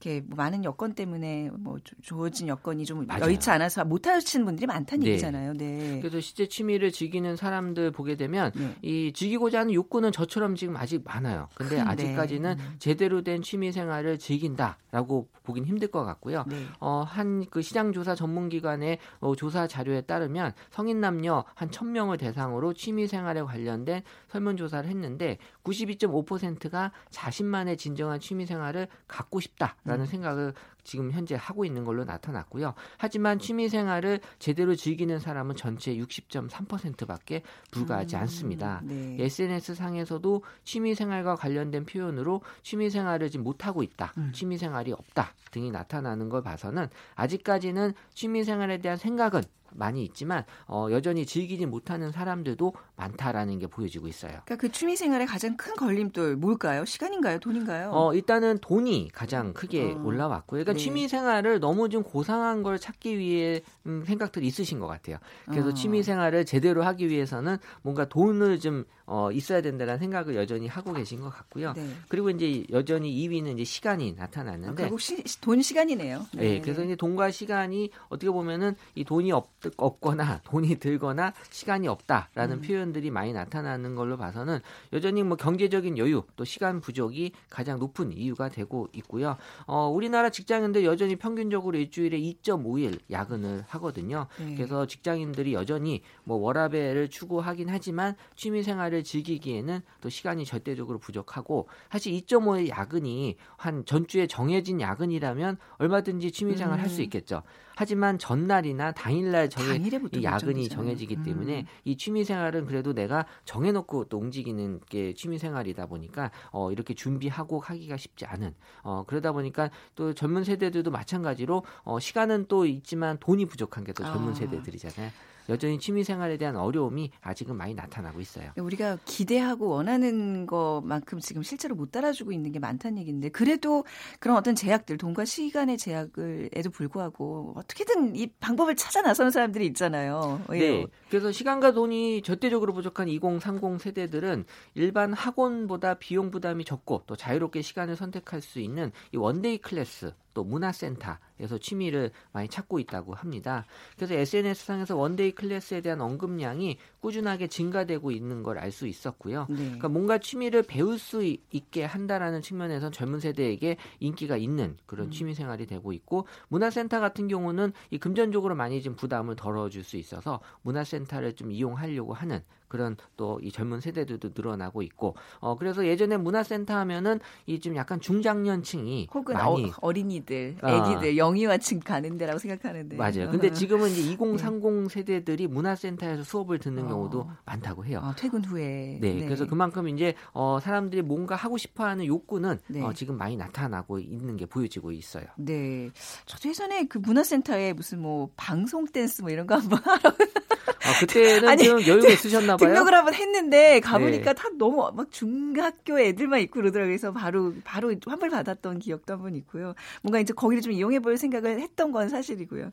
이렇게 0.00 0.20
뭐 0.26 0.36
많은 0.36 0.64
여건 0.64 0.94
때문에 0.94 1.50
뭐 1.58 1.78
주어진 2.02 2.46
여건이 2.46 2.84
좀 2.84 3.04
맞아요. 3.06 3.24
여의치 3.24 3.50
않아서 3.50 3.84
못 3.84 4.06
하시는 4.06 4.44
분들이 4.46 4.66
많다는 4.66 5.04
네. 5.04 5.10
얘기잖아요. 5.10 5.54
네. 5.54 5.98
그래서 6.00 6.20
실제 6.20 6.46
취미를 6.46 6.92
즐기는 6.92 7.34
사람들 7.34 7.90
보게 7.90 8.14
되면 8.16 8.52
네. 8.54 8.76
이 8.82 9.12
즐기고자 9.12 9.60
하는 9.60 9.74
욕구는 9.74 10.12
저처럼 10.12 10.54
지금 10.54 10.76
아직 10.76 11.02
많아요. 11.04 11.48
근데 11.54 11.76
큰 11.76 11.88
아직까지는 11.88 12.56
음. 12.58 12.74
제대로 12.78 13.22
된 13.22 13.42
취미 13.42 13.72
생활을 13.72 14.18
즐긴다라고 14.18 15.28
보긴 15.42 15.64
힘들 15.64 15.88
것 15.88 16.04
같고요. 16.04 16.44
네. 16.48 16.56
어, 16.80 17.04
한 17.06 17.38
그 17.50 17.62
시장 17.62 17.92
조사 17.92 18.14
전문 18.14 18.48
기관의 18.48 18.98
어, 19.20 19.34
조사 19.34 19.66
자료에 19.66 20.02
따르면 20.02 20.52
성인 20.70 21.00
남녀 21.00 21.44
한 21.54 21.70
1000명을 21.70 22.18
대상으로 22.18 22.72
취미 22.74 23.06
생활에 23.06 23.40
관련된 23.42 24.02
설문 24.28 24.56
조사를 24.56 24.88
했는데 24.88 25.38
92.5%가 25.68 26.92
자신만의 27.10 27.76
진정한 27.76 28.20
취미 28.20 28.46
생활을 28.46 28.88
갖고 29.06 29.40
싶다라는 29.40 30.00
음. 30.00 30.06
생각을 30.06 30.54
지금 30.84 31.12
현재 31.12 31.36
하고 31.38 31.66
있는 31.66 31.84
걸로 31.84 32.04
나타났고요. 32.04 32.72
하지만 32.96 33.38
취미 33.38 33.68
생활을 33.68 34.20
제대로 34.38 34.74
즐기는 34.74 35.18
사람은 35.18 35.54
전체 35.54 35.94
60.3%밖에 35.94 37.42
불과하지 37.70 38.16
음, 38.16 38.20
않습니다. 38.22 38.80
네. 38.84 39.16
SNS 39.20 39.74
상에서도 39.74 40.42
취미 40.64 40.94
생활과 40.94 41.36
관련된 41.36 41.84
표현으로 41.84 42.40
취미 42.62 42.88
생활을 42.88 43.30
지금 43.30 43.44
못 43.44 43.66
하고 43.66 43.82
있다. 43.82 44.14
음. 44.16 44.32
취미 44.32 44.56
생활이 44.56 44.92
없다. 44.92 45.34
등이 45.50 45.70
나타나는 45.70 46.30
걸 46.30 46.42
봐서는 46.42 46.88
아직까지는 47.16 47.92
취미 48.14 48.44
생활에 48.44 48.78
대한 48.78 48.96
생각은 48.96 49.42
많이 49.72 50.04
있지만 50.04 50.44
어, 50.66 50.88
여전히 50.90 51.26
즐기지 51.26 51.66
못하는 51.66 52.10
사람들도 52.12 52.72
많다라는 52.96 53.58
게 53.58 53.66
보여지고 53.66 54.08
있어요. 54.08 54.32
그러니까 54.44 54.56
그 54.56 54.72
취미 54.72 54.96
생활의 54.96 55.26
가장 55.26 55.56
큰 55.56 55.74
걸림돌 55.76 56.36
뭘까요? 56.36 56.84
시간인가요? 56.84 57.38
돈인가요? 57.38 57.90
어, 57.92 58.14
일단은 58.14 58.58
돈이 58.58 59.10
가장 59.12 59.52
크게 59.52 59.94
어. 59.96 60.02
올라왔고요. 60.04 60.64
그러니까 60.64 60.72
네. 60.72 60.78
취미 60.78 61.08
생활을 61.08 61.60
너무 61.60 61.88
좀 61.88 62.02
고상한 62.02 62.62
걸 62.62 62.78
찾기 62.78 63.18
위해 63.18 63.62
음, 63.86 64.04
생각들이 64.06 64.46
있으신 64.46 64.78
것 64.78 64.86
같아요. 64.86 65.18
그래서 65.46 65.70
어. 65.70 65.74
취미 65.74 66.02
생활을 66.02 66.44
제대로 66.44 66.82
하기 66.84 67.08
위해서는 67.08 67.58
뭔가 67.82 68.08
돈을 68.08 68.60
좀 68.60 68.84
어, 69.06 69.32
있어야 69.32 69.62
된다는 69.62 69.98
생각을 69.98 70.36
여전히 70.36 70.66
하고 70.68 70.92
계신 70.92 71.20
것 71.20 71.30
같고요. 71.30 71.72
네. 71.72 71.88
그리고 72.08 72.28
이제 72.28 72.64
여전히 72.70 73.10
2위는 73.10 73.54
이제 73.54 73.64
시간이 73.64 74.12
나타났는데 74.12 74.82
아, 74.82 74.86
결국 74.86 75.00
시, 75.00 75.16
돈 75.40 75.62
시간이네요. 75.62 76.26
네. 76.34 76.40
네. 76.42 76.60
그래서 76.60 76.84
이제 76.84 76.94
돈과 76.94 77.30
시간이 77.30 77.90
어떻게 78.10 78.30
보면은 78.30 78.76
이 78.94 79.04
돈이 79.04 79.32
없, 79.32 79.48
없거나 79.76 80.40
돈이 80.44 80.76
들거나 80.76 81.32
시간이 81.50 81.88
없다라는 81.88 82.56
음. 82.56 82.62
표현들이 82.62 83.10
많이 83.10 83.32
나타나는 83.32 83.94
걸로 83.94 84.16
봐서는 84.16 84.60
여전히 84.92 85.22
뭐 85.22 85.36
경제적인 85.36 85.98
여유 85.98 86.22
또 86.36 86.44
시간 86.44 86.80
부족이 86.80 87.32
가장 87.50 87.78
높은 87.78 88.12
이유가 88.12 88.48
되고 88.48 88.88
있고요. 88.92 89.36
어, 89.66 89.88
우리나라 89.88 90.30
직장인들 90.30 90.84
여전히 90.84 91.16
평균적으로 91.16 91.76
일주일에 91.78 92.18
2.5일 92.18 93.00
야근을 93.10 93.64
하거든요. 93.68 94.26
네. 94.38 94.54
그래서 94.54 94.86
직장인들이 94.86 95.54
여전히 95.54 96.02
뭐 96.24 96.36
워라벨을 96.38 97.08
추구하긴 97.08 97.68
하지만 97.68 98.14
취미 98.36 98.62
생활을 98.62 99.02
즐기기에는 99.02 99.80
또 100.00 100.08
시간이 100.08 100.44
절대적으로 100.44 100.98
부족하고 100.98 101.68
사실 101.90 102.12
2.5의 102.12 102.68
야근이 102.68 103.36
한 103.56 103.84
전주에 103.84 104.26
정해진 104.26 104.80
야근이라면 104.80 105.58
얼마든지 105.78 106.30
취미 106.32 106.56
생활 106.56 106.78
음. 106.78 106.82
할수 106.82 107.02
있겠죠. 107.02 107.42
하지만 107.78 108.18
전날이나 108.18 108.90
당일날 108.90 109.48
정해 109.48 109.80
이 110.10 110.24
야근이 110.24 110.68
정해지기 110.68 111.18
음. 111.18 111.22
때문에 111.22 111.66
이 111.84 111.96
취미 111.96 112.24
생활은 112.24 112.66
그래도 112.66 112.92
내가 112.92 113.24
정해놓고 113.44 114.06
또 114.06 114.18
움직이는 114.18 114.80
게 114.88 115.14
취미 115.14 115.38
생활이다 115.38 115.86
보니까 115.86 116.32
어, 116.50 116.72
이렇게 116.72 116.92
준비하고 116.92 117.60
하기가 117.60 117.96
쉽지 117.96 118.26
않은 118.26 118.52
어, 118.82 119.04
그러다 119.06 119.30
보니까 119.30 119.70
또 119.94 120.12
젊은 120.12 120.42
세대들도 120.42 120.90
마찬가지로 120.90 121.62
어, 121.84 122.00
시간은 122.00 122.46
또 122.48 122.66
있지만 122.66 123.16
돈이 123.20 123.46
부족한 123.46 123.84
게 123.84 123.92
또 123.92 124.02
젊은 124.02 124.30
아. 124.30 124.34
세대들이잖아요. 124.34 125.10
여전히 125.48 125.78
취미 125.78 126.04
생활에 126.04 126.36
대한 126.36 126.56
어려움이 126.56 127.10
아직은 127.20 127.56
많이 127.56 127.74
나타나고 127.74 128.20
있어요. 128.20 128.50
우리가 128.56 128.98
기대하고 129.04 129.68
원하는 129.68 130.46
것만큼 130.46 131.20
지금 131.20 131.42
실제로 131.42 131.74
못 131.74 131.90
따라주고 131.90 132.32
있는 132.32 132.52
게 132.52 132.58
많다는 132.58 132.98
얘기인데 132.98 133.28
그래도 133.30 133.84
그런 134.20 134.36
어떤 134.36 134.54
제약들 134.54 134.98
돈과 134.98 135.24
시간의 135.24 135.78
제약을에도 135.78 136.70
불구하고 136.70 137.54
어떻게든 137.56 138.16
이 138.16 138.26
방법을 138.40 138.76
찾아 138.76 139.02
나서는 139.02 139.30
사람들이 139.30 139.66
있잖아요. 139.66 140.40
예. 140.52 140.58
네. 140.58 140.86
그래서 141.08 141.32
시간과 141.32 141.72
돈이 141.72 142.22
절대적으로 142.22 142.72
부족한 142.72 143.08
2030 143.08 143.80
세대들은 143.80 144.44
일반 144.74 145.12
학원보다 145.12 145.94
비용 145.94 146.30
부담이 146.30 146.64
적고 146.64 147.04
또 147.06 147.16
자유롭게 147.16 147.62
시간을 147.62 147.96
선택할 147.96 148.42
수 148.42 148.60
있는 148.60 148.92
이 149.12 149.16
one-day 149.16 149.58
class 149.58 150.12
또 150.38 150.44
문화센터에서 150.44 151.58
취미를 151.60 152.12
많이 152.30 152.46
찾고 152.46 152.78
있다고 152.78 153.14
합니다. 153.14 153.64
그래서 153.96 154.14
SNS상에서 154.14 154.94
one-day 154.94 155.32
class에 155.32 155.80
대한 155.80 156.00
언급량이 156.00 156.78
꾸준하게 157.00 157.48
증가되고 157.48 158.12
있는 158.12 158.44
걸 158.44 158.58
알 158.58 158.70
수 158.70 158.86
있었고요. 158.86 159.46
네. 159.48 159.56
그러니까 159.56 159.88
뭔가 159.88 160.18
취미를 160.18 160.62
배울 160.62 160.98
수 160.98 161.24
있게 161.24 161.84
한다라는 161.84 162.40
측면에서 162.42 162.90
젊은 162.90 163.18
세대에게 163.18 163.78
인기가 163.98 164.36
있는 164.36 164.76
그런 164.86 165.06
음. 165.06 165.10
취미 165.10 165.34
생활이 165.34 165.66
되고 165.66 165.92
있고 165.92 166.26
문화센터 166.48 167.00
같은 167.00 167.26
경우는 167.26 167.72
이 167.90 167.98
금전적으로 167.98 168.54
많이 168.54 168.80
좀 168.80 168.94
부담을 168.94 169.34
덜어줄 169.34 169.82
수 169.82 169.96
있어서 169.96 170.38
문화센터를 170.62 171.32
좀 171.34 171.50
이용하려고 171.50 172.12
하는 172.14 172.42
그런 172.68 172.96
또 173.16 173.38
이 173.42 173.52
젊은 173.52 173.80
세대들도 173.80 174.30
늘어나고 174.34 174.82
있고 174.82 175.14
어 175.40 175.56
그래서 175.56 175.86
예전에 175.86 176.16
문화센터 176.16 176.74
하면은 176.74 177.20
이 177.46 177.58
좀 177.58 177.74
약간 177.76 178.00
중장년층이 178.00 179.08
혹은 179.12 179.34
많이 179.34 179.72
어, 179.80 179.90
린이들 179.92 180.56
아기들, 180.60 181.08
어. 181.12 181.16
영유아층 181.16 181.80
가는 181.80 182.16
데라고 182.16 182.38
생각하는데 182.38 182.96
맞아요. 182.96 183.30
근데 183.30 183.52
지금은 183.52 183.90
이제 183.90 184.00
2030 184.12 184.62
네. 184.84 184.88
세대들이 184.88 185.46
문화센터에서 185.48 186.22
수업을 186.22 186.58
듣는 186.58 186.84
어. 186.84 186.88
경우도 186.88 187.30
많다고 187.44 187.84
해요. 187.84 188.00
어, 188.04 188.12
퇴근 188.16 188.44
후에. 188.44 188.98
네, 189.00 189.14
네, 189.14 189.24
그래서 189.24 189.46
그만큼 189.46 189.88
이제 189.88 190.14
어 190.32 190.58
사람들이 190.62 191.02
뭔가 191.02 191.34
하고 191.34 191.58
싶어하는 191.58 192.06
욕구는 192.06 192.58
네. 192.68 192.82
어, 192.82 192.92
지금 192.92 193.16
많이 193.18 193.36
나타나고 193.36 193.98
있는 193.98 194.36
게 194.36 194.46
보여지고 194.46 194.92
있어요. 194.92 195.24
네, 195.36 195.90
저도 196.26 196.48
예전에 196.50 196.84
그 196.84 196.98
문화센터에 196.98 197.72
무슨 197.72 198.00
뭐 198.00 198.30
방송 198.36 198.86
댄스 198.86 199.22
뭐 199.22 199.30
이런 199.30 199.46
거 199.46 199.56
한번 199.56 199.80
하러 199.84 200.10
아, 200.10 201.00
그때는 201.00 201.48
아니, 201.48 201.64
좀 201.64 201.80
여유가 201.82 202.08
있으셨나 202.08 202.56
봐요. 202.58 202.74
등록을 202.74 202.94
한번 202.94 203.14
했는데 203.14 203.80
가보니까 203.80 204.32
네. 204.32 204.34
다 204.34 204.48
너무 204.58 204.90
막 204.94 205.10
중학교 205.10 205.98
애들만 205.98 206.40
있고 206.40 206.60
그러더라고요. 206.60 206.90
그래서 206.90 207.12
바로 207.12 207.54
바로 207.64 207.94
환불 208.06 208.30
받았던 208.30 208.78
기억도 208.80 209.14
한 209.14 209.20
번 209.22 209.34
있고요. 209.36 209.74
뭔가 210.02 210.20
이제 210.20 210.32
거기를 210.34 210.62
좀 210.62 210.72
이용해 210.72 211.00
볼 211.00 211.16
생각을 211.16 211.60
했던 211.60 211.90
건 211.92 212.08
사실이고요. 212.08 212.70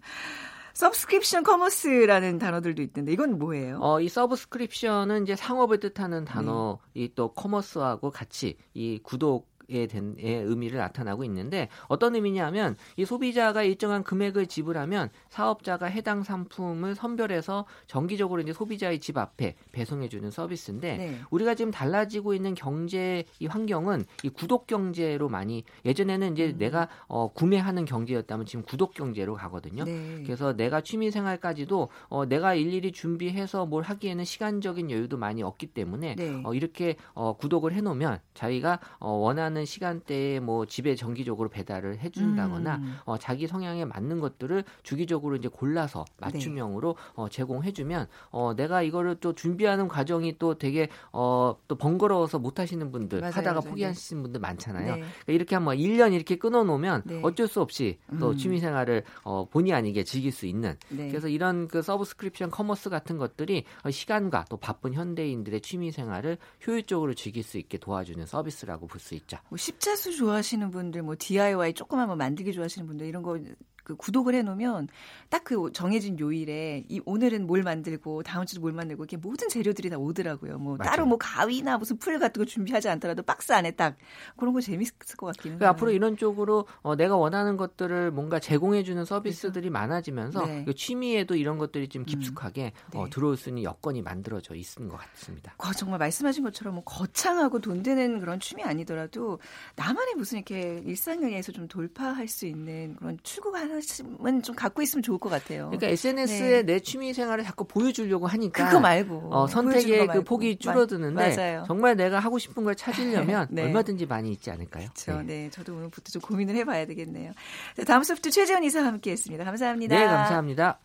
subscription 0.73 1.43
commerce라는 1.43 2.37
단어들도 2.37 2.81
있던데 2.81 3.13
이건 3.13 3.39
뭐예요? 3.39 3.79
어, 3.81 4.01
이 4.01 4.09
subscription은 4.09 5.23
이제 5.23 5.35
상업을 5.35 5.79
뜻하는 5.79 6.25
단어, 6.25 6.79
네. 6.93 7.03
이또 7.03 7.29
commerce하고 7.33 8.11
같이 8.11 8.57
이 8.73 8.99
구독 9.01 9.47
에 9.69 9.87
된, 9.87 10.15
의 10.19 10.43
의미를 10.43 10.77
나타나고 10.77 11.23
있는데 11.23 11.69
어떤 11.87 12.15
의미냐면 12.15 12.75
이 12.97 13.05
소비자가 13.05 13.63
일정한 13.63 14.03
금액을 14.03 14.47
지불하면 14.47 15.09
사업자가 15.29 15.87
해당 15.87 16.23
상품을 16.23 16.95
선별해서 16.95 17.65
정기적으로 17.87 18.41
이제 18.41 18.53
소비자의 18.53 18.99
집 18.99 19.17
앞에 19.17 19.55
배송해 19.71 20.09
주는 20.09 20.29
서비스인데 20.29 20.97
네. 20.97 21.19
우리가 21.29 21.55
지금 21.55 21.71
달라지고 21.71 22.33
있는 22.33 22.53
경제 22.53 23.23
이 23.39 23.47
환경은 23.47 24.05
이 24.23 24.29
구독 24.29 24.67
경제로 24.67 25.29
많이 25.29 25.63
예전에는 25.85 26.33
이제 26.33 26.47
음. 26.47 26.57
내가 26.57 26.87
어, 27.07 27.31
구매하는 27.33 27.85
경제였다면 27.85 28.45
지금 28.45 28.63
구독 28.63 28.93
경제로 28.93 29.33
가거든요. 29.35 29.83
네. 29.83 30.23
그래서 30.23 30.55
내가 30.55 30.81
취미 30.81 31.11
생활까지도 31.11 31.89
어, 32.09 32.25
내가 32.25 32.53
일일이 32.53 32.91
준비해서 32.91 33.65
뭘 33.65 33.83
하기에는 33.83 34.23
시간적인 34.23 34.91
여유도 34.91 35.17
많이 35.17 35.43
없기 35.43 35.67
때문에 35.67 36.15
네. 36.15 36.41
어, 36.43 36.53
이렇게 36.53 36.95
어, 37.13 37.35
구독을 37.37 37.73
해 37.73 37.81
놓으면 37.81 38.19
자기가 38.33 38.79
어, 38.99 39.11
원하는 39.11 39.54
원하는 39.55 39.65
시간대에 39.65 40.41
뭐 40.41 40.65
집에 40.65 40.95
정기적으로 40.95 41.47
배달을 41.49 41.99
해준다거나 41.99 42.75
음. 42.75 42.95
어, 43.05 43.17
자기 43.17 43.47
성향에 43.47 43.85
맞는 43.85 44.19
것들을 44.19 44.65
주기적으로 44.83 45.37
이제 45.37 45.47
골라서 45.47 46.03
맞춤형으로 46.19 46.95
네. 46.97 47.11
어, 47.15 47.29
제공해주면 47.29 48.07
어, 48.31 48.53
내가 48.55 48.81
이거를 48.81 49.15
또 49.21 49.33
준비하는 49.33 49.87
과정이 49.87 50.37
또 50.37 50.57
되게 50.57 50.89
어, 51.13 51.55
또 51.69 51.75
번거로워서 51.75 52.37
못 52.37 52.59
하시는 52.59 52.91
분들 52.91 53.21
맞아요, 53.21 53.33
하다가 53.33 53.61
맞아요. 53.61 53.69
포기하시는 53.71 54.21
분들 54.21 54.41
많잖아요. 54.41 54.95
네. 54.95 54.99
그러니까 54.99 55.33
이렇게 55.33 55.55
한번 55.55 55.77
1년 55.77 56.13
이렇게 56.13 56.35
끊어놓으면 56.35 57.03
네. 57.05 57.21
어쩔 57.23 57.47
수 57.47 57.61
없이 57.61 57.97
또 58.19 58.31
음. 58.31 58.37
취미생활을 58.37 59.03
어, 59.23 59.47
본의 59.49 59.73
아니게 59.73 60.03
즐길 60.03 60.31
수 60.31 60.45
있는 60.45 60.75
네. 60.89 61.07
그래서 61.07 61.29
이런 61.29 61.67
그 61.69 61.81
subscription 61.81 62.51
commerce 62.51 62.89
같은 62.89 63.17
것들이 63.17 63.63
시간과 63.89 64.45
또 64.49 64.57
바쁜 64.57 64.93
현대인들의 64.93 65.61
취미생활을 65.61 66.37
효율적으로 66.67 67.13
즐길 67.13 67.43
수 67.43 67.57
있게 67.57 67.77
도와주는 67.77 68.25
서비스라고 68.25 68.87
볼 68.87 68.99
수 69.05 69.13
있죠. 69.15 69.37
뭐 69.49 69.57
십자수 69.57 70.15
좋아하시는 70.15 70.71
분들, 70.71 71.03
뭐 71.03 71.15
DIY 71.17 71.73
조그만 71.73 72.07
뭐 72.07 72.15
만들기 72.15 72.53
좋아하시는 72.53 72.87
분들 72.87 73.07
이런 73.07 73.23
거 73.23 73.37
그 73.85 73.95
구독을 73.95 74.35
해놓으면 74.35 74.89
딱 75.29 75.45
그 75.45 75.71
정해진 75.71 76.19
요일에 76.19 76.83
이 76.89 76.99
오늘은 77.05 77.45
뭘 77.45 77.61
만들고 77.61 78.23
다음 78.23 78.47
주도 78.47 78.61
뭘 78.61 78.73
만들고 78.73 79.03
이렇게 79.03 79.15
모든 79.15 79.47
재료들이 79.47 79.91
다 79.91 79.97
오더라고요. 79.97 80.57
뭐 80.57 80.75
맞아요. 80.75 80.89
따로 80.89 81.05
뭐 81.05 81.19
가위나 81.19 81.77
무슨 81.77 81.97
풀 81.97 82.17
같은 82.17 82.43
거 82.43 82.45
준비하지 82.45 82.89
않더라도 82.89 83.21
박스 83.21 83.53
안에 83.53 83.71
딱 83.71 83.95
그런 84.37 84.55
거 84.55 84.59
재밌을 84.59 84.95
것 85.15 85.27
같기는 85.27 85.57
그러니까 85.59 85.65
해요. 85.65 85.69
앞으로 85.69 85.91
이런 85.91 86.17
쪽으로 86.17 86.65
어, 86.81 86.95
내가 86.95 87.15
원하는 87.15 87.57
것들을 87.57 88.09
뭔가 88.11 88.39
제공해주는 88.39 89.05
서비스들이 89.05 89.69
그렇죠? 89.69 89.73
많아지면서 89.73 90.45
네. 90.47 90.65
그 90.65 90.73
취미에도 90.73 91.35
이런 91.35 91.59
것들이 91.59 91.87
좀 91.89 92.01
음. 92.01 92.05
깊숙하게 92.05 92.73
음. 92.75 92.89
네. 92.93 92.99
어, 92.99 93.07
들어올 93.11 93.37
수 93.37 93.49
있는 93.49 93.61
여건이 93.61 94.01
만들어져 94.01 94.55
있는 94.55 94.89
것 94.89 94.97
같습니다. 94.97 95.53
거, 95.59 95.71
정말 95.73 95.99
말씀하신 95.99 96.43
것처럼 96.43 96.73
뭐 96.73 96.83
거창하고 96.83 97.59
돈 97.59 97.83
드는 97.83 98.19
그런 98.19 98.39
취미 98.39 98.63
아니더라도 98.63 99.39
나만의 99.75 100.15
무슨 100.15 100.39
이렇게 100.39 100.81
일상에서 100.83 101.51
좀 101.51 101.67
돌파할 101.67 102.27
수 102.27 102.47
있는 102.47 102.95
그런 102.95 103.19
출구가 103.21 103.59
하나 103.59 103.74
하나씩은 103.75 104.41
좀 104.43 104.55
갖고 104.55 104.81
있으면 104.81 105.03
좋을 105.03 105.17
것 105.17 105.29
같아요. 105.29 105.65
그러니까 105.65 105.87
SNS에 105.87 106.49
네. 106.49 106.63
내 106.63 106.79
취미 106.79 107.13
생활을 107.13 107.43
자꾸 107.43 107.65
보여주려고 107.65 108.27
하니까 108.27 108.65
그거 108.65 108.79
말고 108.79 109.29
어, 109.31 109.47
선택의 109.47 110.07
그 110.07 110.23
폭이 110.23 110.57
줄어드는데 110.57 111.35
맞아요. 111.35 111.63
정말 111.67 111.95
내가 111.95 112.19
하고 112.19 112.39
싶은 112.39 112.63
걸 112.63 112.75
찾으려면 112.75 113.47
네. 113.51 113.63
얼마든지 113.63 114.05
많이 114.05 114.31
있지 114.31 114.51
않을까요? 114.51 114.87
그렇죠. 114.93 115.21
네. 115.21 115.35
네. 115.35 115.49
저도 115.51 115.73
오늘부터 115.75 116.11
좀 116.11 116.21
고민을 116.21 116.55
해봐야 116.55 116.85
되겠네요. 116.85 117.31
자, 117.77 117.83
다음 117.83 118.03
소프트 118.03 118.31
최재원 118.31 118.63
이사와 118.63 118.87
함께했습니다. 118.87 119.43
감사합니다. 119.43 119.97
네, 119.97 120.05
감사합니다. 120.05 120.79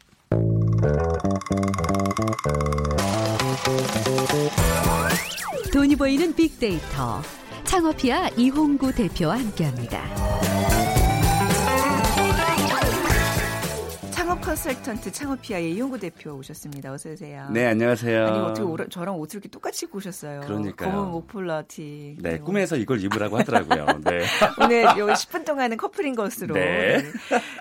돈이 5.72 5.96
보이는 5.96 6.34
빅데이터 6.34 7.22
창업피아 7.64 8.28
이홍구 8.36 8.92
대표와 8.92 9.38
함께합니다. 9.38 10.79
컨설턴트 14.50 15.12
창업피아의 15.12 15.74
이용구 15.74 16.00
대표 16.00 16.32
오셨습니다. 16.32 16.92
어서 16.92 17.10
오세요. 17.10 17.48
네, 17.52 17.66
안녕하세요. 17.66 18.26
아니 18.26 18.38
어떻게 18.40 18.62
오라, 18.62 18.86
저랑 18.90 19.16
옷을 19.20 19.36
이렇게 19.36 19.48
똑같이 19.48 19.86
입고 19.86 19.98
오셨어요. 19.98 20.40
그러니까요. 20.40 20.90
검은 20.90 21.10
목폴라 21.12 21.62
티. 21.62 22.16
네, 22.18 22.38
꿈에서 22.38 22.74
이걸 22.74 23.00
입으라고 23.00 23.38
하더라고요. 23.38 23.86
네. 24.04 24.24
오늘 24.60 24.82
요 24.98 25.06
10분 25.06 25.46
동안은 25.46 25.76
커플인 25.76 26.16
것으로. 26.16 26.54
네. 26.54 27.00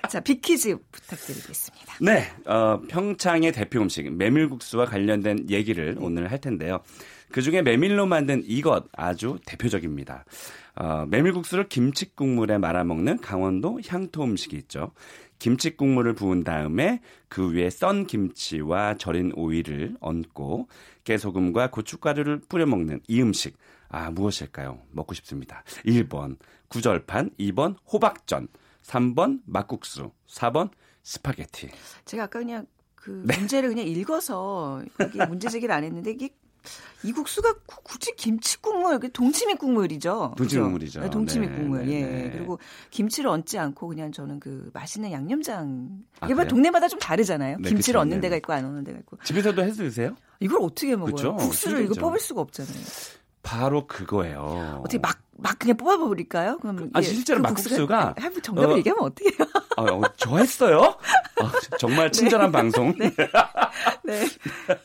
자, 0.10 0.20
빅퀴즈 0.20 0.78
부탁드리겠습니다. 0.92 1.94
네, 2.02 2.32
어, 2.48 2.82
평창의 2.88 3.52
대표 3.52 3.82
음식 3.82 4.12
메밀국수와 4.12 4.86
관련된 4.86 5.46
얘기를 5.52 5.96
오늘 6.00 6.32
할 6.32 6.42
텐데요. 6.42 6.80
그 7.32 7.44
중에 7.44 7.62
메밀로 7.62 8.08
만든 8.08 8.42
이것 8.48 8.86
아주 8.94 9.38
대표적입니다. 9.46 10.26
어, 10.76 11.06
메밀국수를 11.08 11.68
김치 11.68 12.16
국물에 12.16 12.58
말아 12.58 12.84
먹는 12.84 13.20
강원도 13.22 13.80
향토 13.86 14.24
음식이 14.24 14.56
있죠. 14.56 14.92
김치 15.40 15.76
국물을 15.76 16.14
부은 16.14 16.44
다음에 16.44 17.02
그 17.30 17.52
위에 17.54 17.70
썬 17.70 18.06
김치와 18.06 18.96
절인 18.98 19.32
오이를 19.36 19.96
얹고 20.02 20.68
깨소금과 21.06 21.72
고춧가루를 21.72 22.42
뿌려 22.50 22.66
먹는 22.66 23.00
이 23.08 23.22
음식. 23.22 23.58
아, 23.88 24.12
무엇일까요? 24.12 24.80
먹고 24.92 25.14
싶습니다. 25.16 25.64
1번 25.86 26.38
구절판, 26.68 27.32
2번 27.40 27.76
호박전, 27.92 28.50
3번 28.84 29.40
막국수, 29.46 30.12
4번 30.28 30.70
스파게티. 31.04 31.70
제가 32.06 32.26
아까 32.26 32.40
그냥 32.40 32.68
그 32.94 33.24
네. 33.26 33.38
문제를 33.38 33.70
그냥 33.70 33.88
읽어서 33.88 34.84
이게 35.08 35.26
문제 35.26 35.50
제기를 35.50 35.74
안 35.74 35.84
했는데 35.84 36.12
이게 36.12 36.30
이 37.04 37.14
국수가 37.14 37.54
굳이 37.66 38.12
김치 38.18 38.62
국물, 38.62 39.00
동치미 39.00 39.56
국물이죠. 39.56 40.34
동치미 40.38 40.64
국물이죠. 40.64 41.02
네, 41.02 41.10
동치미 41.10 41.48
네, 41.48 41.56
국물. 41.56 41.86
네, 41.86 41.92
예. 41.94 42.02
네. 42.02 42.32
그리고 42.32 42.60
김치를 42.90 43.30
얹지 43.30 43.58
않고 43.58 43.88
그냥 43.88 44.12
저는 44.12 44.40
그 44.40 44.70
맛있는 44.74 45.12
양념장. 45.12 45.90
아, 46.20 46.26
이게 46.26 46.36
뭐 46.36 46.46
동네마다 46.46 46.90
좀 46.90 47.00
다르잖아요. 47.00 47.58
네, 47.60 47.70
김치를 47.70 47.98
그쵸, 47.98 48.02
얹는 48.02 48.18
네. 48.18 48.22
데가 48.22 48.36
있고 48.38 48.52
안 48.52 48.66
얹는 48.66 48.84
데가 48.84 49.00
있고. 49.00 49.18
집에서도 49.24 49.64
해 49.64 49.72
드세요? 49.72 50.16
이걸 50.42 50.60
어떻게 50.62 50.96
먹어요? 50.96 51.16
그쵸? 51.16 51.36
국수를 51.36 51.86
이거 51.86 51.94
뽑을 51.96 52.20
수가 52.20 52.42
없잖아요. 52.42 52.84
바로 53.50 53.88
그거예요. 53.88 54.82
어떻게 54.82 55.00
막, 55.00 55.18
막 55.38 55.58
그냥 55.58 55.76
뽑아버릴까요? 55.78 56.60
그럼 56.60 56.76
그, 56.76 56.90
아, 56.94 57.02
실제로 57.02 57.40
그 57.40 57.48
막국수가. 57.48 58.14
아, 58.16 58.30
정답을 58.44 58.74
어, 58.74 58.78
얘기하면 58.78 59.04
어떻게 59.06 59.30
해요? 59.30 59.50
아, 59.76 59.82
어, 59.82 60.02
저 60.18 60.38
했어요? 60.38 60.96
아, 61.42 61.52
정말 61.80 62.12
친절한 62.12 62.50
네. 62.52 62.52
방송. 62.52 62.94
네. 63.00 63.12
네. 64.06 64.26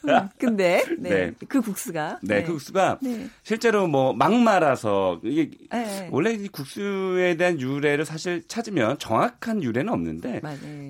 음, 0.08 0.28
근데, 0.38 0.82
네. 0.98 1.10
네. 1.10 1.32
그 1.48 1.60
국수가. 1.60 2.18
네, 2.22 2.42
그 2.42 2.52
국수가 2.52 2.98
네. 3.02 3.28
실제로 3.42 3.86
뭐 3.86 4.14
막 4.14 4.32
말아서 4.32 5.20
이게 5.24 5.50
네. 5.70 6.08
원래 6.12 6.32
이 6.32 6.48
국수에 6.48 7.36
대한 7.36 7.60
유래를 7.60 8.04
사실 8.06 8.42
찾으면 8.48 8.98
정확한 8.98 9.62
유래는 9.62 9.92
없는데 9.92 10.40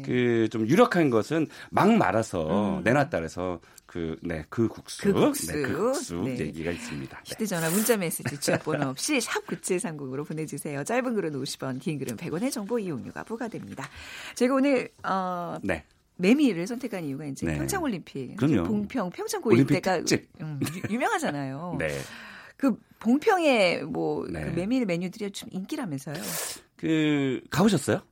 그 0.05 0.49
좀 0.51 0.69
유력한 0.69 1.11
것은 1.11 1.47
막 1.71 1.91
말아서 1.97 2.79
음. 2.79 2.83
내놨다 2.85 3.19
그래서 3.19 3.59
그, 3.95 4.17
네, 4.23 4.45
그 4.49 4.67
국수. 4.67 5.03
그 5.03 5.13
국수. 5.13 5.53
네, 5.53 5.63
그 5.63 5.93
국수 5.93 6.17
네. 6.17 6.37
얘기가 6.37 6.73
있습니다. 6.73 7.17
네. 7.17 7.31
휴대전화 7.33 7.71
문자 7.71 7.97
메시지 7.97 8.41
지역번호 8.41 8.89
없이 8.89 9.19
샵9730으로 9.23 10.27
보내주세요. 10.27 10.83
짧은 10.83 11.15
글은 11.15 11.41
50원, 11.41 11.81
긴 11.81 12.01
글은 12.01 12.17
100원의 12.17 12.51
정보 12.51 12.77
이용료가 12.81 13.23
부과됩니다. 13.23 13.89
제가 14.35 14.53
오늘, 14.57 14.89
어, 15.05 15.59
네. 15.63 15.85
매미를 16.17 16.67
선택한 16.67 17.05
이유가 17.05 17.25
이제 17.27 17.47
네. 17.47 17.57
평창올림픽. 17.57 18.37
그럼요. 18.37 18.65
봉평, 18.65 19.11
평창 19.11 19.41
고일 19.41 19.65
때가 19.65 20.01
음, 20.41 20.59
유명하잖아요. 20.91 21.77
네. 21.79 21.87
그 22.57 22.77
봉평의 22.99 23.85
뭐 23.85 24.27
네. 24.29 24.43
그 24.43 24.51
메밀 24.51 24.87
메뉴들이 24.87 25.31
좀 25.31 25.49
인기라면서요. 25.53 26.17
그 26.77 27.41
가보셨어요? 27.49 28.03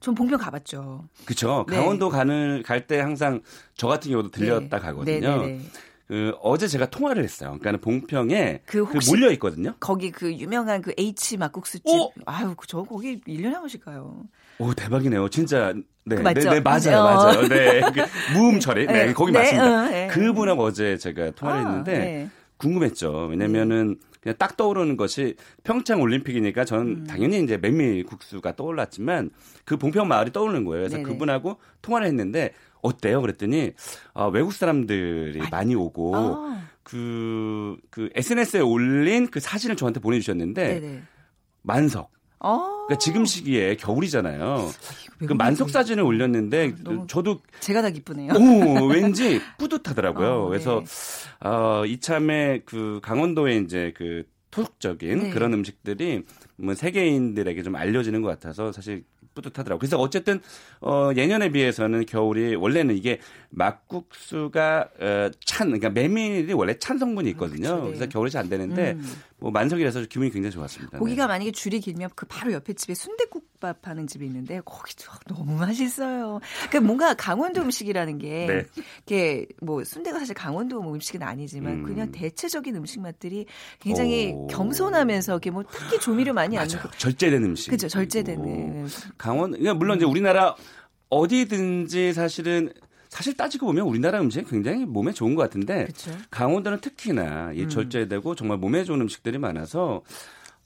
전 0.00 0.14
봉평 0.14 0.38
가봤죠. 0.38 1.04
그렇죠. 1.24 1.64
네. 1.68 1.76
강원도 1.76 2.08
가는 2.08 2.62
갈 2.64 2.86
때 2.86 3.00
항상 3.00 3.40
저 3.76 3.88
같은 3.88 4.10
경우도 4.10 4.30
들렸다 4.30 4.76
네. 4.78 4.82
가거든요. 4.82 5.36
네, 5.42 5.46
네, 5.46 5.46
네, 5.58 5.60
그 6.06 6.32
어제 6.40 6.68
제가 6.68 6.86
통화를 6.90 7.24
했어요. 7.24 7.56
그러니까 7.58 7.82
봉평에 7.82 8.60
그, 8.66 8.84
그 8.86 8.98
몰려 9.10 9.30
있거든요. 9.32 9.74
거기 9.80 10.12
그 10.12 10.32
유명한 10.32 10.80
그 10.82 10.92
H 10.96 11.36
막국수집. 11.36 11.86
오! 11.88 12.12
아유, 12.26 12.54
저 12.68 12.82
거기 12.84 13.20
1년에 13.22 13.52
한 13.52 13.60
번씩 13.62 13.84
가요. 13.84 14.22
오, 14.58 14.72
대박이네요. 14.72 15.28
진짜 15.30 15.72
네, 16.04 16.14
그 16.16 16.22
맞죠? 16.22 16.40
네, 16.50 16.50
네, 16.50 16.60
맞아요, 16.60 16.98
어. 17.00 17.02
맞아요. 17.02 17.48
네, 17.48 17.80
그 17.80 18.02
무음 18.38 18.60
처리, 18.60 18.86
네, 18.86 19.12
거기 19.12 19.32
맞습니다. 19.32 19.86
어, 19.86 20.08
그분하고 20.10 20.62
어제 20.62 20.96
제가 20.96 21.32
통화를 21.32 21.60
아, 21.60 21.66
했는데 21.66 22.30
궁금했죠. 22.58 23.26
왜냐면은 23.30 23.96
그냥 24.26 24.34
딱 24.38 24.56
떠오르는 24.56 24.96
것이 24.96 25.36
평창 25.62 26.00
올림픽이니까 26.00 26.64
저는 26.64 26.86
음. 26.86 27.06
당연히 27.06 27.40
이제 27.40 27.56
메밀 27.58 28.04
국수가 28.04 28.56
떠올랐지만 28.56 29.30
그 29.64 29.76
봉평 29.76 30.08
마을이 30.08 30.32
떠오르는 30.32 30.64
거예요. 30.64 30.80
그래서 30.82 30.96
네네. 30.96 31.08
그분하고 31.08 31.58
통화를 31.80 32.08
했는데 32.08 32.52
어때요? 32.82 33.20
그랬더니 33.20 33.74
어, 34.14 34.28
외국 34.28 34.52
사람들이 34.52 35.38
많이, 35.38 35.50
많이 35.50 35.74
오고 35.76 36.16
아. 36.16 36.62
그, 36.82 37.76
그 37.90 38.10
SNS에 38.16 38.58
올린 38.62 39.28
그 39.28 39.38
사진을 39.38 39.76
저한테 39.76 40.00
보내주셨는데 40.00 40.80
네네. 40.80 41.02
만석. 41.62 42.10
아. 42.40 42.75
그러니까 42.86 42.98
지금 42.98 43.24
시기에 43.24 43.76
겨울이잖아요. 43.76 44.70
그 45.26 45.32
만석 45.32 45.70
사진을 45.70 46.04
올렸는데 46.04 46.74
저도 47.08 47.40
제가 47.60 47.82
다 47.82 47.90
기쁘네요. 47.90 48.32
오, 48.34 48.86
왠지 48.86 49.40
뿌듯하더라고요. 49.58 50.44
어, 50.44 50.48
그래서 50.48 50.82
네. 50.84 51.48
어, 51.48 51.84
이참에 51.84 52.60
그 52.64 53.00
강원도에 53.02 53.56
이제 53.56 53.92
그 53.96 54.24
토속적인 54.50 55.18
네. 55.18 55.30
그런 55.30 55.52
음식들이 55.52 56.22
뭐 56.56 56.74
세계인들에게 56.74 57.62
좀 57.62 57.76
알려지는 57.76 58.22
것 58.22 58.28
같아서 58.28 58.72
사실 58.72 59.04
뿌듯하더라고요. 59.34 59.78
그래서 59.78 59.98
어쨌든 59.98 60.40
어 60.80 61.10
예년에 61.14 61.50
비해서는 61.50 62.06
겨울이 62.06 62.54
원래는 62.54 62.96
이게 62.96 63.20
막국수가 63.56 64.88
어, 65.00 65.30
찬 65.46 65.68
그러니까 65.68 65.88
메밀이 65.88 66.52
원래 66.52 66.78
찬 66.78 66.98
성분이 66.98 67.30
있거든요. 67.30 67.70
아, 67.70 67.80
그래서 67.80 68.06
겨울이 68.06 68.30
잘안 68.30 68.50
되는데 68.50 68.92
음. 68.92 69.12
뭐 69.38 69.50
만석이라서 69.50 70.02
기분이 70.02 70.30
굉장히 70.30 70.52
좋았습니다. 70.52 70.98
고기가 70.98 71.24
네. 71.24 71.28
만약에 71.28 71.52
줄이 71.52 71.80
길면 71.80 72.10
그 72.14 72.26
바로 72.26 72.52
옆에 72.52 72.74
집에 72.74 72.92
순대국밥 72.92 73.88
하는 73.88 74.06
집이 74.06 74.26
있는데 74.26 74.60
거기도 74.62 75.10
너무 75.26 75.56
맛있어요. 75.56 76.40
그 76.70 76.76
뭔가 76.76 77.14
강원도 77.14 77.62
음식이라는 77.62 78.18
게 78.18 78.46
네. 78.46 78.66
이게 79.06 79.46
뭐 79.62 79.82
순대가 79.84 80.18
사실 80.18 80.34
강원도 80.34 80.82
뭐 80.82 80.92
음식은 80.92 81.22
아니지만 81.22 81.72
음. 81.72 81.82
그냥 81.82 82.12
대체적인 82.12 82.76
음식 82.76 83.00
맛들이 83.00 83.46
굉장히 83.80 84.32
오. 84.34 84.48
겸손하면서 84.48 85.38
이게 85.38 85.50
뭐 85.50 85.64
특히 85.70 85.98
조미료 85.98 86.34
많이 86.34 86.58
안 86.58 86.68
넣고 86.68 86.90
절제된 86.98 87.42
음식. 87.42 87.70
그렇죠. 87.70 87.88
절제되는. 87.88 88.86
강원 89.16 89.52
그러니까 89.52 89.74
물론 89.74 89.96
이제 89.96 90.04
우리나라 90.04 90.54
어디든지 91.08 92.12
사실은 92.12 92.70
사실 93.16 93.34
따지고 93.34 93.64
보면 93.68 93.86
우리나라 93.86 94.20
음식이 94.20 94.44
굉장히 94.50 94.84
몸에 94.84 95.10
좋은 95.12 95.34
것 95.34 95.40
같은데 95.42 95.86
그쵸? 95.86 96.10
강원도는 96.30 96.80
특히나 96.82 97.52
이 97.54 97.62
음. 97.62 97.68
절제되고 97.70 98.34
정말 98.34 98.58
몸에 98.58 98.84
좋은 98.84 99.00
음식들이 99.00 99.38
많아서 99.38 100.02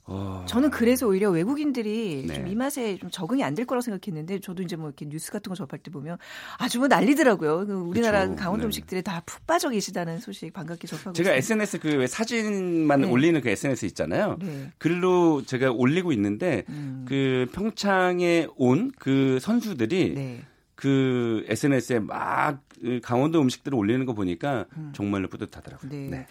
어... 0.03 0.43
저는 0.49 0.69
그래서 0.71 1.07
오히려 1.07 1.29
외국인들이 1.29 2.25
네. 2.27 2.33
좀이 2.33 2.55
맛에 2.55 2.97
좀 2.97 3.09
적응이 3.09 3.41
안 3.45 3.55
될 3.55 3.65
거라고 3.65 3.81
생각했는데 3.83 4.39
저도 4.41 4.63
이제 4.63 4.75
뭐 4.75 4.87
이렇게 4.87 5.05
뉴스 5.07 5.31
같은 5.31 5.49
거 5.49 5.55
접할 5.55 5.79
때 5.79 5.91
보면 5.91 6.17
아주 6.57 6.79
뭐 6.79 6.89
난리더라고요. 6.89 7.67
그 7.67 7.73
우리나라 7.73 8.25
그쵸. 8.27 8.35
강원도 8.35 8.63
네. 8.63 8.65
음식들이 8.65 9.01
다 9.01 9.21
푹 9.25 9.47
빠져 9.47 9.69
계시다는 9.69 10.19
소식 10.19 10.51
반갑게 10.51 10.87
접하고 10.87 11.13
제가 11.13 11.33
있습니다. 11.35 11.63
SNS 11.63 11.79
그 11.79 12.07
사진만 12.07 13.01
네. 13.01 13.07
올리는 13.09 13.39
그 13.39 13.47
SNS 13.47 13.85
있잖아요. 13.85 14.37
네. 14.41 14.71
글로 14.77 15.43
제가 15.45 15.71
올리고 15.71 16.11
있는데 16.11 16.63
음. 16.67 17.05
그 17.07 17.47
평창에 17.53 18.47
온 18.57 18.91
그 18.99 19.37
선수들이 19.39 20.13
네. 20.15 20.41
그 20.81 21.45
SNS에 21.47 21.99
막그 21.99 23.01
강원도 23.03 23.39
음식들을 23.39 23.77
올리는 23.77 24.03
거 24.07 24.13
보니까 24.13 24.65
음. 24.75 24.91
정말로 24.95 25.27
뿌듯하더라고요. 25.27 25.91
네. 25.91 26.07
네. 26.09 26.27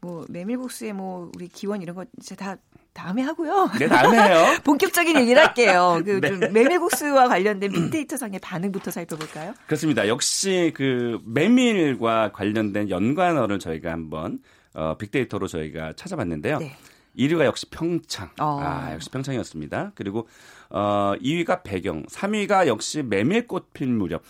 뭐 0.00 0.26
메밀국수에 0.28 0.92
뭐 0.92 1.32
우리 1.34 1.48
기원 1.48 1.80
이런 1.80 1.96
거 1.96 2.04
이제 2.20 2.36
다 2.36 2.58
다음에 2.92 3.22
하고요. 3.22 3.70
네, 3.78 3.88
다음에 3.88 4.22
해요. 4.22 4.58
본격적인 4.62 5.18
얘기를 5.18 5.40
할게요. 5.42 6.02
그좀 6.04 6.20
네. 6.38 6.48
메밀국수와 6.50 7.28
관련된 7.28 7.72
빅데이터상의 7.72 8.40
반응부터 8.40 8.90
살펴볼까요? 8.90 9.54
그렇습니다. 9.66 10.06
역시 10.06 10.72
그 10.76 11.18
메밀과 11.24 12.32
관련된 12.32 12.90
연관어를 12.90 13.58
저희가 13.58 13.90
한번 13.90 14.40
어, 14.74 14.98
빅데이터로 14.98 15.46
저희가 15.46 15.94
찾아봤는데요. 15.94 16.58
네. 16.58 16.76
1위가 17.18 17.44
역시 17.46 17.70
평창. 17.70 18.28
어. 18.38 18.60
아, 18.60 18.92
역시 18.92 19.08
평창이었습니다. 19.08 19.92
그리고 19.94 20.28
어 20.74 21.14
2위가 21.22 21.62
배경, 21.62 22.04
3위가 22.06 22.66
역시 22.66 23.02
메밀꽃 23.02 23.72
필 23.72 23.86
무렵. 23.86 24.22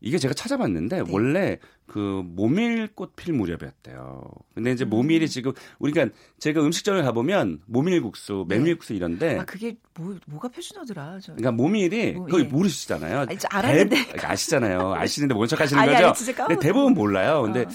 이게 0.00 0.16
제가 0.16 0.32
찾아봤는데 0.32 1.02
네. 1.02 1.12
원래 1.12 1.58
그 1.86 2.22
모밀꽃 2.24 3.16
필 3.16 3.34
무렵이었대요. 3.34 4.24
근데 4.54 4.72
이제 4.72 4.86
모밀이 4.86 5.26
음. 5.26 5.26
지금 5.26 5.52
우리가 5.78 6.08
제가 6.38 6.62
음식점에 6.62 7.02
가보면 7.02 7.60
모밀국수, 7.66 8.46
네. 8.48 8.56
메밀국수 8.56 8.94
이런데 8.94 9.38
아 9.38 9.44
그게 9.44 9.76
뭐 9.98 10.16
뭐가 10.26 10.48
표준어더라. 10.48 11.20
저. 11.20 11.34
그러니까 11.34 11.52
모밀이 11.52 12.12
뭐, 12.12 12.26
거의 12.28 12.44
예. 12.44 12.48
모르시잖아요. 12.48 13.20
아니, 13.20 13.38
알았는데 13.50 13.96
대, 14.06 14.26
아시잖아요. 14.26 14.94
아시는데 14.96 15.34
뭔 15.34 15.46
척하시는 15.46 15.82
아니, 15.82 15.92
거죠? 15.92 16.06
아니, 16.06 16.34
근데 16.34 16.58
대부분 16.60 16.94
몰라요. 16.94 17.42
근데 17.42 17.60
어. 17.60 17.68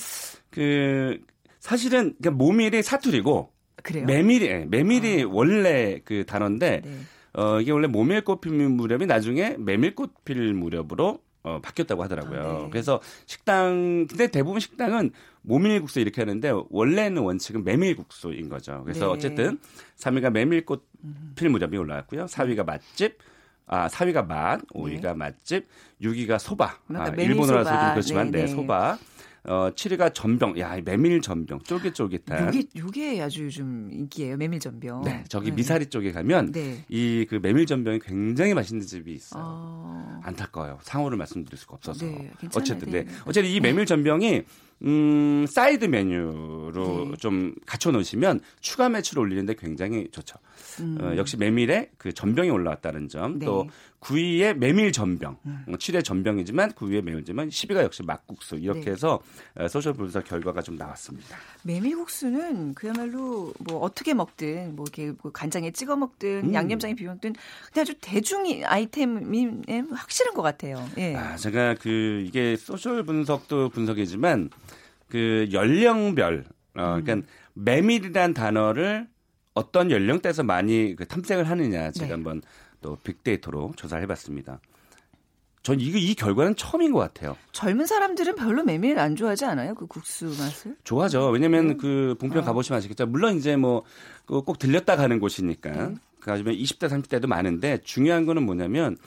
그 0.50 1.20
사실은 1.60 2.16
그러니까 2.20 2.32
모밀이 2.32 2.82
사투리고 2.82 3.52
그래요? 3.84 4.06
메밀이 4.06 4.46
예, 4.46 4.66
메밀이 4.68 5.24
어. 5.24 5.30
원래 5.32 6.00
그 6.04 6.26
단어인데 6.26 6.82
네. 6.84 7.00
어 7.34 7.62
이게 7.62 7.72
원래 7.72 7.88
모밀꽃 7.88 8.42
필 8.42 8.52
무렵이 8.52 9.06
나중에 9.06 9.56
메밀꽃 9.58 10.26
필 10.26 10.54
무렵으로 10.54 11.20
어, 11.44 11.60
바뀌었다고 11.62 12.04
하더라고요. 12.04 12.42
아, 12.42 12.64
네. 12.64 12.70
그래서 12.70 13.00
식당 13.26 14.08
근데 14.08 14.28
대부분 14.28 14.60
식당은 14.60 15.12
모밀국수 15.42 16.00
이렇게 16.00 16.22
하는데 16.22 16.52
원래는 16.70 17.22
원칙은 17.22 17.64
메밀국수인 17.64 18.50
거죠. 18.50 18.82
그래서 18.84 19.06
네. 19.06 19.12
어쨌든 19.12 19.60
3위가 19.98 20.32
메밀꽃 20.32 20.86
필 21.36 21.50
무렵이 21.50 21.78
올라왔고요. 21.78 22.26
4위가 22.26 22.66
맛집, 22.66 23.18
아 23.68 23.88
4위가 23.88 24.28
맛, 24.28 24.62
5위가 24.68 25.02
네. 25.02 25.14
맛집, 25.14 25.68
6위가 26.02 26.40
소바. 26.40 26.78
아, 26.96 27.08
일본어라서 27.18 27.70
좀 27.70 27.92
그렇지만 27.92 28.32
네, 28.32 28.42
네 28.42 28.48
소바. 28.48 28.98
어, 29.50 29.72
7위가 29.72 30.14
전병. 30.14 30.60
야, 30.60 30.80
메밀 30.86 31.22
전병. 31.22 31.60
쫄깃쫄깃한. 31.62 32.48
요게 32.48 32.68
요게 32.78 33.22
아주 33.22 33.46
요즘 33.46 33.90
인기예요. 33.92 34.38
메밀 34.38 34.60
전병. 34.60 35.02
네. 35.02 35.24
저기 35.28 35.50
네. 35.50 35.56
미사리 35.56 35.88
쪽에 35.88 36.12
가면 36.12 36.52
네. 36.52 36.86
이그 36.88 37.40
메밀 37.42 37.66
전병이 37.66 38.00
굉장히 38.00 38.54
맛있는 38.54 38.86
집이 38.86 39.12
있어요. 39.12 39.44
어... 39.44 40.20
안타까워요. 40.24 40.78
상호를 40.84 41.18
말씀드릴 41.18 41.58
수가 41.58 41.76
없어서. 41.76 42.06
네, 42.06 42.32
어쨌든 42.56 42.92
네. 42.92 43.08
어쨌든 43.26 43.50
이 43.50 43.60
메밀 43.60 43.88
전병이 43.88 44.44
음, 44.84 45.46
사이드 45.50 45.86
메뉴로 45.86 47.08
네. 47.10 47.18
좀 47.18 47.54
갖춰 47.66 47.92
놓으시면 47.92 48.42
추가 48.62 48.88
매출 48.88 49.20
올리는데 49.20 49.56
굉장히 49.56 50.08
좋죠. 50.12 50.38
음. 50.80 50.98
어, 51.02 51.18
역시 51.18 51.38
메밀에 51.38 51.90
그 51.98 52.14
전병이 52.14 52.50
올라왔다는 52.50 53.10
점, 53.10 53.40
네. 53.40 53.46
또 53.46 53.68
9위에 54.02 54.54
메밀 54.54 54.92
전병, 54.92 55.38
음. 55.46 55.66
7위에 55.68 55.98
어, 55.98 56.02
전병이지만 56.02 56.72
9위에 56.72 57.02
메밀지만 57.02 57.50
10위가 57.50 57.84
역시 57.84 58.02
막국수 58.04 58.56
이렇게 58.56 58.82
네. 58.82 58.92
해서 58.92 59.20
어, 59.56 59.68
social 59.68 59.94
분석 59.94 60.24
결과가 60.24 60.62
좀 60.62 60.78
나왔습니다. 60.78 61.38
메밀국수는 61.64 62.76
그야말로 62.76 63.54
뭐 63.60 63.80
어떻게 63.80 64.14
먹든 64.14 64.76
뭐 64.76 64.86
이렇게 64.86 65.14
뭐 65.22 65.32
간장에 65.32 65.72
찍어 65.72 65.98
먹든 65.98 66.50
음. 66.50 66.54
양념장에 66.54 66.96
비벼 66.96 67.12
먹든 67.12 67.36
그냥 67.74 67.82
아주 67.82 67.94
대중 68.00 68.46
아이템이 68.64 69.48
확실한 69.92 70.34
것 70.34 70.42
같아요. 70.42 70.88
예. 70.98 71.16
아, 71.16 71.36
제가 71.36 71.76
그 71.76 72.24
이게 72.26 72.56
social 72.56 73.04
분석도 73.04 73.70
분석이지만 73.70 74.50
그 75.10 75.50
연령별 75.52 76.46
어 76.76 76.82
그러니까 77.02 77.16
음. 77.16 77.24
메밀이란 77.56 78.34
단어를 78.34 79.08
어떤 79.54 79.92
연령대에서 79.92 80.44
많이 80.44 80.96
그 80.96 81.06
탐색을 81.06 81.50
하느냐 81.50 81.92
제가 81.92 82.08
네. 82.08 82.12
한번 82.14 82.42
또 82.82 82.98
빅데이터로 83.04 83.74
조사를 83.76 84.02
해봤습니다. 84.04 84.60
전 85.62 85.80
이게 85.80 86.00
이 86.00 86.16
결과는 86.16 86.56
처음인 86.56 86.94
것 86.94 87.00
같아요. 87.00 87.36
젊은 87.52 87.86
사람들은 87.86 88.36
별로 88.36 88.64
메밀 88.64 88.98
안 88.98 89.16
좋아하지 89.16 89.46
않아요? 89.46 89.76
그 89.76 89.88
국수 89.88 90.26
맛을? 90.26 90.78
좋아하죠. 90.84 91.30
왜냐면 91.30 91.72
음. 91.72 91.78
그 91.78 92.16
봉평 92.20 92.42
어. 92.42 92.46
가보시면 92.46 92.78
아시겠죠. 92.78 93.06
물론 93.08 93.38
이제 93.38 93.56
뭐꼭 93.58 94.46
그 94.46 94.54
들렸다 94.58 94.96
가는 94.96 95.20
곳이니까. 95.20 95.70
음. 95.70 95.98
그래가지고 96.22 96.52
20대 96.52 96.90
30대도 96.90 97.28
많은데 97.28 97.80
중요한 97.84 98.26
거는 98.26 98.44
뭐냐면 98.44 98.98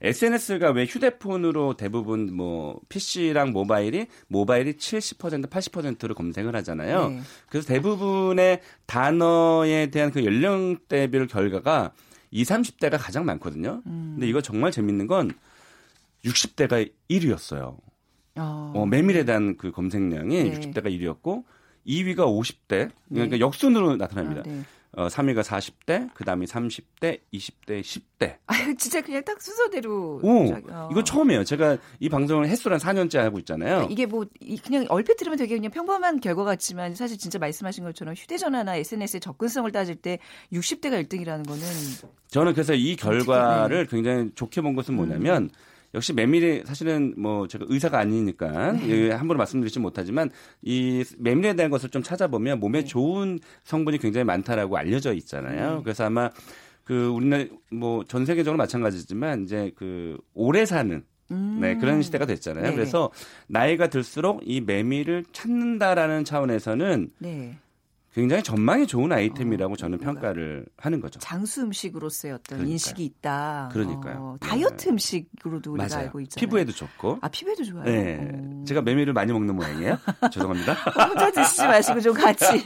SNS가 0.00 0.72
왜 0.72 0.84
휴대폰으로 0.84 1.76
대부분 1.76 2.34
뭐 2.34 2.80
PC랑 2.88 3.52
모바일이 3.52 4.06
모바일이 4.26 4.74
70% 4.74 5.48
80%로 5.48 6.14
검색을 6.14 6.56
하잖아요. 6.56 7.10
네. 7.10 7.20
그래서 7.48 7.68
대부분의 7.68 8.62
단어에 8.86 9.90
대한 9.90 10.10
그 10.10 10.24
연령대별 10.24 11.28
결과가 11.28 11.92
20, 12.32 12.78
30대가 12.78 12.98
가장 12.98 13.24
많거든요. 13.24 13.82
음. 13.86 14.12
근데 14.14 14.26
이거 14.26 14.40
정말 14.40 14.72
재밌는 14.72 15.06
건 15.06 15.30
60대가 16.24 16.90
1위였어요. 17.10 17.76
어. 18.36 18.72
어, 18.74 18.86
메밀에 18.86 19.24
대한 19.24 19.56
그 19.56 19.70
검색량이 19.70 20.42
네. 20.42 20.58
60대가 20.58 20.86
1위였고 20.86 21.44
2위가 21.86 22.18
50대. 22.18 22.90
그러니까 23.08 23.36
네. 23.36 23.40
역순으로 23.40 23.96
나타납니다. 23.96 24.42
아, 24.46 24.48
네. 24.48 24.62
어, 24.94 25.08
3위가 25.08 25.42
40대, 25.42 26.10
그 26.12 26.22
다음이 26.24 26.44
30대, 26.44 27.20
20대, 27.32 27.80
10대. 27.80 28.36
아, 28.46 28.54
진짜 28.76 29.00
그냥 29.00 29.24
딱 29.24 29.40
순서대로. 29.40 30.20
오, 30.22 30.52
어. 30.52 30.88
이거 30.90 31.02
처음이에요. 31.02 31.44
제가 31.44 31.78
이 31.98 32.10
방송을 32.10 32.46
횟수로 32.46 32.74
한 32.74 32.80
4년째 32.80 33.16
하고 33.18 33.38
있잖아요. 33.38 33.86
그러니까 33.86 33.92
이게 33.92 34.04
뭐, 34.04 34.26
그냥 34.62 34.84
얼핏 34.90 35.16
들으면 35.16 35.38
되게 35.38 35.56
그냥 35.56 35.70
평범한 35.70 36.20
결과 36.20 36.44
같지만 36.44 36.94
사실 36.94 37.16
진짜 37.16 37.38
말씀하신 37.38 37.84
것처럼 37.84 38.14
휴대전화나 38.14 38.76
SNS의 38.76 39.20
접근성을 39.20 39.70
따질 39.72 39.96
때 39.96 40.18
60대가 40.52 41.02
1등이라는 41.06 41.46
거는. 41.46 41.62
저는 42.28 42.52
그래서 42.52 42.74
이 42.74 42.94
결과를 42.96 43.86
네. 43.86 43.90
굉장히 43.90 44.30
좋게 44.34 44.60
본 44.60 44.74
것은 44.74 44.94
뭐냐면 44.94 45.44
음. 45.44 45.50
역시 45.94 46.12
메밀이 46.12 46.62
사실은 46.64 47.14
뭐 47.18 47.46
제가 47.46 47.66
의사가 47.68 47.98
아니니까 47.98 48.72
네. 48.72 48.88
예, 48.88 49.10
함부로 49.10 49.38
말씀드리지 49.38 49.78
못하지만 49.78 50.30
이 50.62 51.04
메밀에 51.18 51.54
대한 51.54 51.70
것을 51.70 51.90
좀 51.90 52.02
찾아보면 52.02 52.60
몸에 52.60 52.80
네. 52.80 52.84
좋은 52.86 53.38
성분이 53.64 53.98
굉장히 53.98 54.24
많다라고 54.24 54.76
알려져 54.76 55.12
있잖아요. 55.14 55.76
네. 55.76 55.82
그래서 55.82 56.04
아마 56.04 56.30
그 56.84 57.08
우리나라 57.08 57.44
뭐 57.70 58.04
전 58.04 58.24
세계적으로 58.26 58.56
마찬가지지만 58.58 59.44
이제 59.44 59.70
그 59.76 60.18
오래 60.34 60.64
사는 60.66 61.04
음. 61.30 61.58
네, 61.60 61.76
그런 61.76 62.02
시대가 62.02 62.26
됐잖아요. 62.26 62.64
네 62.64 62.74
그래서 62.74 63.10
나이가 63.46 63.88
들수록 63.88 64.40
이 64.44 64.60
메밀을 64.60 65.24
찾는다라는 65.32 66.24
차원에서는 66.24 67.10
네. 67.20 67.58
굉장히 68.14 68.42
전망이 68.42 68.86
좋은 68.86 69.10
아이템이라고 69.10 69.72
어, 69.72 69.76
저는 69.76 69.98
평가를 69.98 70.66
하는 70.76 71.00
거죠. 71.00 71.18
장수 71.20 71.62
음식으로서의 71.62 72.34
어떤 72.34 72.58
그러니까요. 72.58 72.72
인식이 72.72 73.04
있다. 73.04 73.70
그러니까요. 73.72 74.16
어, 74.18 74.36
다이어트 74.38 74.84
네. 74.84 74.90
음식으로도 74.90 75.72
우리가 75.72 75.88
맞아요. 75.88 76.04
알고 76.06 76.20
있잖아요. 76.20 76.46
피부에도 76.46 76.72
좋고. 76.72 77.18
아 77.22 77.28
피부에도 77.28 77.64
좋아요. 77.64 77.84
네. 77.84 78.30
오. 78.34 78.64
제가 78.66 78.82
메밀을 78.82 79.14
많이 79.14 79.32
먹는 79.32 79.56
모양이에요. 79.56 79.98
죄송합니다. 80.30 80.74
혼자 81.08 81.30
드시지 81.30 81.66
마시고 81.66 82.00
좀 82.00 82.12
같이. 82.12 82.44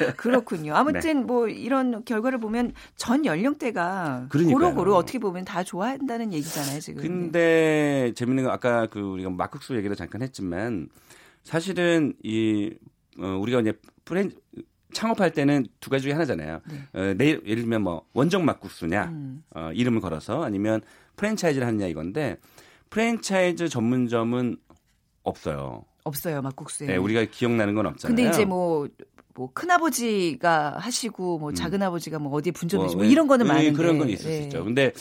네. 0.00 0.12
그렇군요. 0.18 0.74
아무튼 0.74 1.00
네. 1.00 1.24
뭐 1.24 1.48
이런 1.48 2.04
결과를 2.04 2.38
보면 2.38 2.74
전 2.96 3.24
연령대가 3.24 4.28
고루고루 4.30 4.94
어떻게 4.94 5.18
보면 5.18 5.46
다 5.46 5.64
좋아한다는 5.64 6.34
얘기잖아요 6.34 6.80
지금. 6.80 7.02
근데 7.02 8.12
재밌는 8.14 8.44
건 8.44 8.52
아까 8.52 8.86
그 8.86 9.00
우리가 9.00 9.30
막국수 9.30 9.74
얘기도 9.76 9.94
잠깐 9.94 10.20
했지만 10.20 10.88
사실은 11.42 12.12
이 12.22 12.74
어, 13.18 13.36
우리가 13.40 13.60
이제 13.60 13.72
프랜 14.08 14.32
창업할 14.94 15.32
때는 15.32 15.66
두 15.80 15.90
가지 15.90 16.04
중에 16.04 16.12
하나잖아요. 16.12 16.60
네. 16.66 16.98
어, 16.98 17.14
내일 17.14 17.42
예를 17.44 17.62
들면 17.62 17.82
뭐 17.82 18.06
원정 18.14 18.46
막국수냐 18.46 19.04
음. 19.04 19.44
어, 19.54 19.70
이름을 19.74 20.00
걸어서 20.00 20.42
아니면 20.42 20.80
프랜차이즈를 21.16 21.66
하느냐 21.66 21.86
이건데 21.86 22.38
프랜차이즈 22.88 23.68
전문점은 23.68 24.56
없어요. 25.24 25.84
없어요 26.04 26.40
막국수에. 26.40 26.86
네, 26.86 26.96
우리가 26.96 27.26
기억나는 27.26 27.74
건 27.74 27.86
없잖아요. 27.86 28.16
근데 28.16 28.30
이제 28.30 28.44
뭐. 28.44 28.88
뭐 29.34 29.52
큰아버지가 29.52 30.78
하시고 30.80 31.38
뭐 31.38 31.50
음. 31.50 31.54
작은아버지가 31.54 32.18
뭐 32.18 32.32
어디에 32.32 32.50
분점이지 32.50 32.96
뭐, 32.96 33.04
뭐 33.04 33.12
이런 33.12 33.28
거는 33.28 33.46
네, 33.46 33.52
많은데 33.52 33.72
그런 33.72 33.96
건 33.96 34.08
있을 34.08 34.28
네. 34.28 34.36
수 34.36 34.42
있죠. 34.42 34.64
근데 34.64 34.92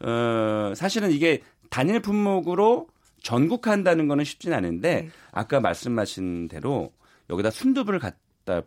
어 0.00 0.74
사실은 0.76 1.10
이게 1.12 1.40
단일 1.70 2.00
품목으로 2.00 2.88
전국한다는 3.22 4.06
거는 4.06 4.24
쉽진 4.24 4.52
않은데 4.52 5.00
네. 5.00 5.10
아까 5.32 5.60
말씀하신 5.60 6.48
대로 6.48 6.92
여기다 7.30 7.50
순두부를 7.50 7.98
갖다 7.98 8.18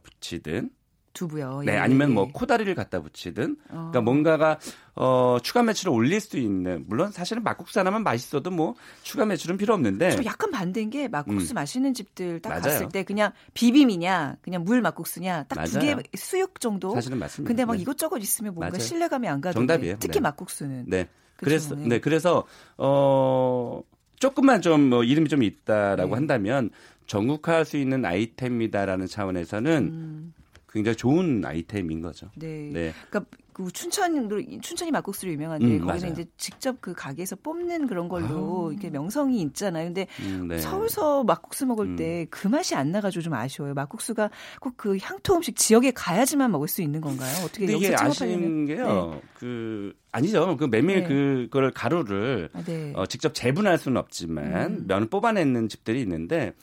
붙이든 0.03 0.69
두부요. 1.11 1.63
네, 1.65 1.73
예, 1.73 1.77
아니면 1.77 2.13
뭐 2.13 2.27
예. 2.27 2.31
코다리를 2.31 2.73
갖다 2.75 3.01
붙이든 3.01 3.57
어. 3.69 3.73
그러니까 3.73 4.01
뭔가가 4.01 4.59
어 4.95 5.37
추가 5.41 5.63
매출을 5.63 5.91
올릴 5.91 6.21
수 6.21 6.37
있는 6.37 6.85
물론 6.87 7.11
사실은 7.11 7.41
막국수 7.43 7.79
하나만 7.79 8.03
맛있어도 8.03 8.51
뭐 8.51 8.75
추가 9.01 9.25
매출은 9.25 9.57
필요 9.57 9.73
없는데 9.73 10.11
좀 10.11 10.23
약간 10.25 10.51
반대인 10.51 10.91
게 10.91 11.07
막국수 11.07 11.53
음. 11.53 11.55
맛있는 11.55 11.95
집들 11.95 12.39
딱 12.41 12.49
맞아요. 12.49 12.61
갔을 12.61 12.89
때 12.89 13.03
그냥 13.03 13.31
비빔이냐 13.55 14.37
그냥 14.43 14.63
물 14.63 14.81
막국수냐 14.81 15.45
딱 15.49 15.65
두 15.65 15.79
개 15.79 15.95
수육 16.15 16.59
정도 16.61 16.93
사실은 16.93 17.17
맞습니다. 17.17 17.47
근데 17.47 17.65
막 17.65 17.75
네. 17.75 17.81
이것저것 17.81 18.17
있으면 18.19 18.53
뭔가 18.53 18.69
맞아요. 18.77 18.79
신뢰감이 18.85 19.27
안 19.27 19.41
가던데 19.41 19.73
정답이에요. 19.73 19.95
특히 19.99 20.19
네. 20.19 20.19
막국수는 20.21 20.85
네. 20.87 21.07
그래서 21.37 21.73
네. 21.75 21.87
네 21.87 21.99
그래서 21.99 22.45
어 22.77 23.81
조금만 24.19 24.61
좀 24.61 24.89
뭐 24.89 25.03
이름이 25.03 25.27
좀 25.27 25.41
있다라고 25.43 26.09
네. 26.09 26.15
한다면 26.15 26.69
전국화할 27.09 27.65
수 27.65 27.75
있는 27.77 28.05
아이템이다라는 28.05 29.07
차원에서는 29.07 29.71
음. 29.91 30.33
굉장히 30.71 30.95
좋은 30.95 31.43
아이템인 31.43 32.01
거죠. 32.01 32.29
네. 32.35 32.69
네. 32.71 32.93
그러니까 33.09 33.35
그 33.51 33.69
춘천으로 33.71 34.41
춘천이 34.61 34.91
막국수로 34.91 35.31
유명한데 35.33 35.65
음, 35.65 35.79
거기서 35.85 36.05
맞아요. 36.05 36.13
이제 36.13 36.25
직접 36.37 36.79
그 36.79 36.93
가게에서 36.93 37.35
뽑는 37.37 37.87
그런 37.87 38.07
걸로 38.07 38.69
아. 38.69 38.71
이렇게 38.71 38.91
명성이 38.91 39.41
있잖아요. 39.41 39.85
근데 39.85 40.05
음, 40.21 40.47
네. 40.47 40.59
서울서 40.59 41.23
막국수 41.23 41.65
먹을 41.65 41.95
때그 41.95 42.47
음. 42.47 42.51
맛이 42.51 42.75
안 42.75 42.91
나가지고 42.91 43.23
좀 43.23 43.33
아쉬워요. 43.33 43.73
막국수가 43.73 44.29
꼭 44.61 44.77
그 44.77 44.97
향토 45.01 45.35
음식 45.35 45.57
지역에 45.57 45.91
가야지만 45.91 46.51
먹을 46.51 46.67
수 46.69 46.81
있는 46.81 47.01
건가요? 47.01 47.33
어떻게 47.43 47.65
이게 47.65 47.93
아쉬운 47.97 48.65
게요. 48.65 49.11
네. 49.13 49.21
그 49.33 49.93
아니죠. 50.11 50.55
그 50.55 50.65
메밀 50.65 51.01
네. 51.01 51.07
그걸 51.07 51.71
가루를 51.71 52.49
아, 52.53 52.63
네. 52.63 52.93
어, 52.95 53.07
직접 53.07 53.33
재분할 53.33 53.77
수는 53.77 53.97
없지만 53.97 54.45
음. 54.53 54.85
면을 54.87 55.09
뽑아내는 55.09 55.67
집들이 55.67 56.01
있는데 56.01 56.53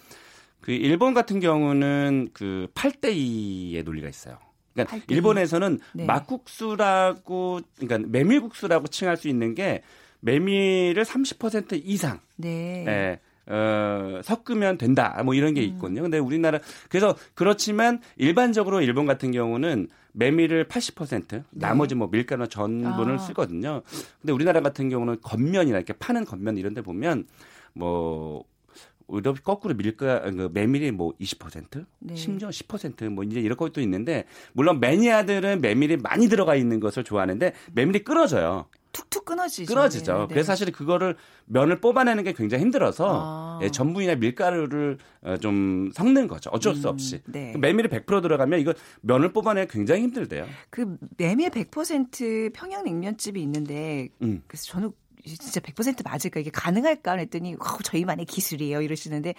그 0.66 0.72
일본 0.72 1.14
같은 1.14 1.38
경우는 1.38 2.30
그 2.32 2.66
8대 2.74 3.14
2의 3.14 3.84
논리가 3.84 4.08
있어요. 4.08 4.36
그러니까 4.74 4.98
일본에서는 5.06 5.78
네. 5.94 6.06
막국수라고 6.06 7.60
그러니까 7.78 8.08
메밀국수라고 8.10 8.88
칭할 8.88 9.16
수 9.16 9.28
있는 9.28 9.54
게 9.54 9.84
메밀을 10.18 11.04
30% 11.04 11.80
이상 11.84 12.18
네. 12.34 12.82
네. 12.84 13.20
어, 13.46 14.20
섞으면 14.24 14.76
된다. 14.76 15.22
뭐 15.24 15.34
이런 15.34 15.54
게 15.54 15.60
음. 15.60 15.66
있거든요. 15.68 16.02
근데 16.02 16.18
우리나라 16.18 16.58
그래서 16.88 17.14
그렇지만 17.34 18.00
일반적으로 18.16 18.80
일본 18.80 19.06
같은 19.06 19.30
경우는 19.30 19.86
메밀을 20.14 20.64
80% 20.66 21.28
네. 21.28 21.44
나머지 21.50 21.94
뭐 21.94 22.08
밀가루나 22.10 22.48
전분을 22.48 23.14
아. 23.14 23.18
쓰거든요. 23.18 23.82
근데 24.20 24.32
우리나라 24.32 24.62
같은 24.62 24.88
경우는 24.88 25.20
겉면이나 25.22 25.76
이렇게 25.76 25.92
파는 25.92 26.24
겉면 26.24 26.56
이런 26.56 26.74
데 26.74 26.80
보면 26.80 27.28
뭐 27.72 28.42
오히려 29.08 29.34
거꾸로 29.34 29.74
밀가 29.74 30.22
그 30.22 30.50
메밀이 30.52 30.90
뭐 30.90 31.12
20% 31.20 31.84
네. 32.00 32.16
심지어 32.16 32.48
10%뭐 32.48 33.24
이제 33.24 33.40
이런 33.40 33.56
것도 33.56 33.80
있는데 33.80 34.24
물론 34.52 34.80
매니아들은 34.80 35.60
메밀이 35.60 35.98
많이 35.98 36.28
들어가 36.28 36.54
있는 36.54 36.80
것을 36.80 37.04
좋아하는데 37.04 37.52
메밀이 37.72 38.00
끊어져요. 38.00 38.66
툭툭 38.96 39.26
끊어지죠. 39.26 39.74
끊어지죠. 39.74 40.12
네, 40.12 40.18
네. 40.20 40.26
그래서 40.28 40.46
사실 40.46 40.72
그거를 40.72 41.16
면을 41.44 41.80
뽑아내는 41.80 42.24
게 42.24 42.32
굉장히 42.32 42.62
힘들어서 42.62 43.58
아. 43.58 43.60
예, 43.62 43.70
전분이나 43.70 44.14
밀가루를 44.14 44.96
어, 45.20 45.36
좀 45.36 45.90
섞는 45.92 46.28
거죠. 46.28 46.48
어쩔 46.50 46.74
수 46.74 46.88
음, 46.88 46.92
없이. 46.92 47.16
음, 47.26 47.32
네. 47.32 47.54
메밀이 47.58 47.88
100% 47.88 48.22
들어가면 48.22 48.58
이거 48.58 48.72
면을 49.02 49.34
뽑아내기 49.34 49.70
굉장히 49.70 50.02
힘들대요. 50.02 50.46
그 50.70 50.96
메밀 51.18 51.50
100% 51.50 52.54
평양냉면집이 52.54 53.40
있는데 53.42 54.08
음. 54.22 54.42
그래서 54.46 54.64
저는 54.64 54.92
진짜 55.26 55.60
100% 55.60 56.04
맞을까 56.04 56.40
이게 56.40 56.50
가능할까 56.50 57.12
어, 57.58 57.78
저희만의 57.82 58.26
기술이에요 58.26 58.80
이러시는데 58.80 59.34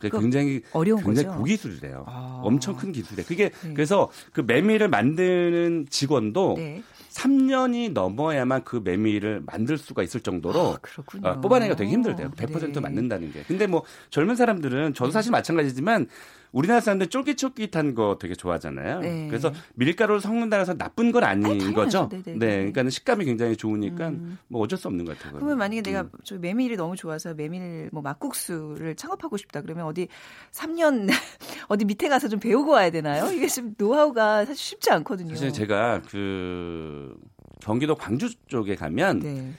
굉장히 0.00 0.62
어려운 0.72 1.02
굉장히 1.02 1.26
거죠. 1.26 1.38
고기술이래요. 1.38 2.04
아. 2.06 2.40
엄청 2.44 2.76
큰 2.76 2.92
기술이래. 2.92 3.24
그게 3.24 3.50
네. 3.50 3.74
그래서 3.74 4.10
그 4.32 4.40
메밀을 4.40 4.88
만드는 4.88 5.86
직원도 5.90 6.54
네. 6.56 6.82
3년이 7.10 7.92
넘어야만 7.92 8.64
그 8.64 8.80
메밀을 8.82 9.42
만들 9.46 9.78
수가 9.78 10.02
있을 10.02 10.20
정도로 10.20 10.76
아, 11.22 11.30
어, 11.30 11.40
뽑아내기가 11.40 11.76
되게 11.76 11.90
힘들대요. 11.90 12.30
100% 12.32 12.74
네. 12.74 12.80
맞는다는 12.80 13.32
게. 13.32 13.42
근데 13.44 13.66
뭐 13.66 13.84
젊은 14.10 14.34
사람들은 14.36 14.94
저도 14.94 15.12
사실 15.12 15.30
마찬가지지만 15.30 16.08
우리나라 16.54 16.80
사람들 16.80 17.08
쫄깃쫄깃한 17.08 17.94
거 17.94 18.16
되게 18.20 18.34
좋아하잖아요. 18.34 19.00
네. 19.00 19.26
그래서 19.28 19.52
밀가루를 19.74 20.20
섞는다 20.20 20.56
해서 20.56 20.74
나쁜 20.74 21.10
건 21.10 21.24
아닌 21.24 21.60
아 21.60 21.72
거죠. 21.72 22.08
네네. 22.08 22.38
네, 22.38 22.56
그러니까 22.70 22.88
식감이 22.90 23.24
굉장히 23.24 23.56
좋으니까 23.56 24.10
음. 24.10 24.38
뭐 24.46 24.62
어쩔 24.62 24.78
수 24.78 24.86
없는 24.86 25.04
것 25.04 25.18
같아요. 25.18 25.34
그러면 25.34 25.58
만약에 25.58 25.80
음. 25.80 25.82
내가 25.82 26.08
저 26.22 26.38
메밀이 26.38 26.76
너무 26.76 26.94
좋아서 26.94 27.34
메밀 27.34 27.90
뭐 27.92 28.02
막국수를 28.02 28.94
창업하고 28.94 29.36
싶다 29.36 29.62
그러면 29.62 29.84
어디 29.86 30.06
3년 30.52 31.08
어디 31.66 31.84
밑에 31.84 32.08
가서 32.08 32.28
좀 32.28 32.38
배우고 32.38 32.70
와야 32.70 32.88
되나요? 32.90 33.32
이게 33.32 33.48
좀 33.48 33.74
노하우가 33.76 34.44
사실 34.44 34.56
쉽지 34.56 34.92
않거든요. 34.92 35.30
사실 35.30 35.52
제가 35.52 36.02
그 36.02 37.16
경기도 37.60 37.96
광주 37.96 38.32
쪽에 38.46 38.76
가면 38.76 39.18
네. 39.18 39.52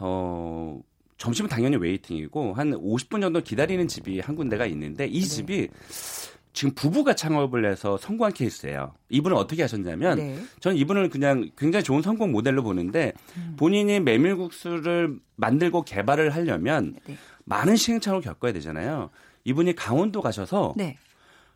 어 0.00 0.80
점심은 1.16 1.48
당연히 1.48 1.76
웨이팅이고 1.76 2.54
한 2.54 2.72
50분 2.72 3.20
정도 3.20 3.40
기다리는 3.40 3.86
집이 3.86 4.18
한 4.18 4.34
군데가 4.34 4.66
있는데 4.66 5.06
이 5.06 5.20
네. 5.20 5.26
집이 5.28 5.68
지금 6.52 6.74
부부가 6.74 7.14
창업을 7.14 7.70
해서 7.70 7.96
성공한 7.96 8.32
케이스예요. 8.32 8.94
이분은 9.08 9.36
어떻게 9.36 9.62
하셨냐면 9.62 10.18
네. 10.18 10.38
저는 10.60 10.76
이분을 10.78 11.08
그냥 11.08 11.50
굉장히 11.56 11.84
좋은 11.84 12.02
성공 12.02 12.32
모델로 12.32 12.62
보는데 12.62 13.12
음. 13.36 13.54
본인이 13.56 14.00
메밀국수를 14.00 15.18
만들고 15.36 15.82
개발을 15.82 16.34
하려면 16.34 16.96
네. 17.06 17.16
많은 17.44 17.76
시행착오를 17.76 18.22
겪어야 18.22 18.52
되잖아요. 18.52 19.10
이분이 19.44 19.74
강원도 19.74 20.20
가셔서 20.20 20.74
네. 20.76 20.98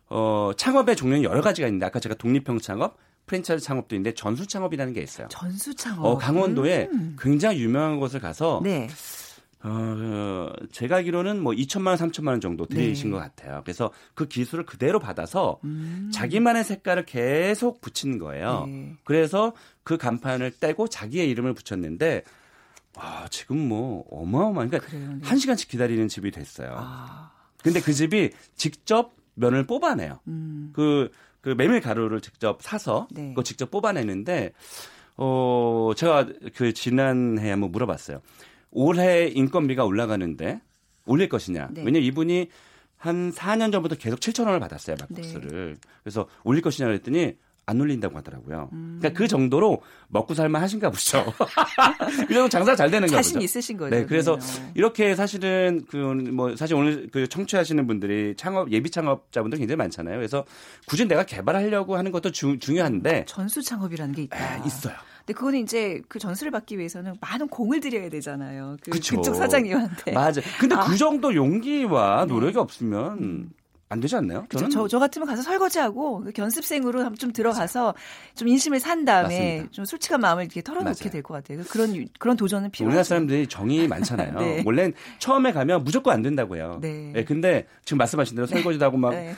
어, 0.07 0.51
창업의 0.55 0.95
종류는 0.95 1.23
여러 1.23 1.41
가지가 1.41 1.67
있는데 1.67 1.85
아까 1.85 1.99
제가 1.99 2.15
독립형 2.15 2.59
창업, 2.59 2.97
프랜차이즈 3.25 3.63
창업도 3.63 3.95
있는데 3.95 4.13
전수 4.13 4.47
창업이라는 4.47 4.93
게 4.93 5.01
있어요. 5.01 5.27
전수 5.29 5.75
창업. 5.75 6.05
어, 6.05 6.17
강원도에 6.17 6.89
음. 6.91 7.15
굉장히 7.19 7.59
유명한 7.59 7.99
곳을 7.99 8.19
가서 8.19 8.61
네. 8.63 8.87
어, 9.67 10.53
제가 10.71 10.97
알기로는 10.97 11.41
뭐 11.41 11.53
2천만 11.53 11.87
원, 11.87 11.97
3천만 11.97 12.27
원 12.27 12.41
정도 12.41 12.67
들이신 12.67 13.09
네. 13.09 13.15
것 13.15 13.19
같아요. 13.19 13.61
그래서 13.63 13.91
그 14.13 14.27
기술을 14.27 14.65
그대로 14.65 14.99
받아서 14.99 15.59
음. 15.63 16.11
자기만의 16.13 16.63
색깔을 16.63 17.05
계속 17.05 17.81
붙이는 17.81 18.19
거예요. 18.19 18.65
네. 18.67 18.93
그래서 19.03 19.53
그 19.83 19.97
간판을 19.97 20.51
떼고 20.59 20.87
자기의 20.87 21.29
이름을 21.31 21.55
붙였는데 21.55 22.23
와, 22.95 23.27
지금 23.29 23.57
뭐 23.57 24.05
어마어마한 24.11 24.69
그러니까 24.69 24.87
그래요, 24.87 25.13
네. 25.13 25.19
한 25.23 25.37
시간씩 25.39 25.67
기다리는 25.67 26.07
집이 26.07 26.29
됐어요. 26.29 26.75
아. 26.77 27.31
근데 27.63 27.81
그 27.81 27.91
집이 27.91 28.29
직접 28.55 29.15
면을 29.33 29.65
뽑아내요. 29.65 30.19
음. 30.27 30.69
그, 30.73 31.09
그 31.41 31.49
메밀 31.49 31.81
가루를 31.81 32.21
직접 32.21 32.61
사서 32.61 33.07
네. 33.11 33.29
그거 33.29 33.41
직접 33.41 33.71
뽑아내는데 33.71 34.53
어, 35.17 35.91
제가 35.95 36.27
그 36.55 36.73
지난해 36.73 37.49
한번 37.49 37.71
물어봤어요. 37.71 38.21
올해 38.75 39.27
인건비가 39.27 39.85
올라가는데 39.85 40.61
올릴 41.05 41.29
것이냐. 41.29 41.69
네. 41.71 41.81
왜냐면 41.81 42.03
이분이 42.03 42.49
한 42.97 43.31
4년 43.31 43.71
전부터 43.71 43.95
계속 43.95 44.19
7천 44.19 44.45
원을 44.45 44.59
받았어요 44.59 44.97
막국수를. 44.99 45.73
네. 45.73 45.79
그래서 46.03 46.27
올릴 46.43 46.61
것이냐 46.61 46.87
그랬더니 46.87 47.35
안 47.67 47.81
올린다고 47.81 48.15
하더라고요. 48.17 48.69
음. 48.73 48.97
그러니까 48.99 49.17
그 49.17 49.27
정도로 49.27 49.81
먹고 50.09 50.35
살만 50.35 50.61
하신가 50.61 50.91
보죠. 50.91 51.25
그 52.27 52.33
정도 52.33 52.47
장사 52.47 52.75
잘 52.75 52.91
자신 52.91 53.01
보죠. 53.07 53.15
자신 53.15 53.41
있으신 53.41 53.77
거죠. 53.77 53.95
네, 53.95 54.05
그래서 54.05 54.37
그러면. 54.37 54.71
이렇게 54.75 55.15
사실은 55.15 55.83
그 55.89 55.97
뭐 55.97 56.55
사실 56.55 56.75
오늘 56.75 57.07
그 57.11 57.27
청취하시는 57.27 57.87
분들이 57.87 58.35
창업 58.37 58.71
예비 58.71 58.91
창업자분들 58.91 59.57
굉장히 59.57 59.77
많잖아요. 59.77 60.15
그래서 60.17 60.45
굳이 60.85 61.07
내가 61.07 61.23
개발하려고 61.23 61.95
하는 61.97 62.11
것도 62.11 62.31
주, 62.31 62.59
중요한데 62.59 63.25
전수 63.27 63.63
창업이라는 63.63 64.13
게 64.13 64.23
있다. 64.23 64.57
에, 64.57 64.61
있어요. 64.67 64.93
근데 65.25 65.33
그거는 65.37 65.59
이제 65.59 66.01
그 66.07 66.19
전수를 66.19 66.51
받기 66.51 66.77
위해서는 66.77 67.15
많은 67.19 67.47
공을 67.47 67.79
들여야 67.79 68.09
되잖아요. 68.09 68.77
그, 68.81 68.91
그쪽 68.91 69.33
사장님한테. 69.35 70.11
맞아. 70.11 70.39
근데 70.59 70.75
아. 70.75 70.81
그 70.81 70.95
정도 70.97 71.33
용기와 71.33 72.25
네. 72.27 72.33
노력이 72.33 72.53
네. 72.53 72.59
없으면 72.59 73.17
음. 73.19 73.49
안 73.89 73.99
되지 73.99 74.15
않나요? 74.15 74.45
저는 74.49 74.69
저, 74.71 74.87
저 74.87 74.97
같으면 74.99 75.27
가서 75.27 75.41
설거지하고 75.43 76.21
그 76.25 76.31
견습생으로 76.31 77.13
좀 77.15 77.31
들어가서 77.31 77.93
좀 78.35 78.47
인심을 78.47 78.79
산 78.79 79.05
다음에 79.05 79.27
맞습니다. 79.57 79.71
좀 79.71 79.85
솔직한 79.85 80.21
마음을 80.21 80.43
이렇게 80.43 80.61
털어놓게 80.61 81.09
될 81.11 81.21
것 81.23 81.35
같아요. 81.35 81.63
그런 81.69 82.07
그런 82.19 82.35
도전은 82.35 82.71
필요하죠. 82.71 82.89
우리나라 82.89 83.03
사람들이 83.03 83.47
정이 83.47 83.87
많잖아요. 83.87 84.39
네. 84.39 84.63
원래 84.65 84.91
처음에 85.19 85.51
가면 85.53 85.83
무조건 85.83 86.13
안 86.13 86.21
된다고 86.23 86.55
해요. 86.55 86.79
네. 86.81 87.11
네 87.13 87.23
근데 87.25 87.67
지금 87.83 87.97
말씀하신 87.99 88.35
대로 88.35 88.47
설거지도 88.47 88.83
하고 88.85 88.97
막막 88.97 89.19
네. 89.19 89.35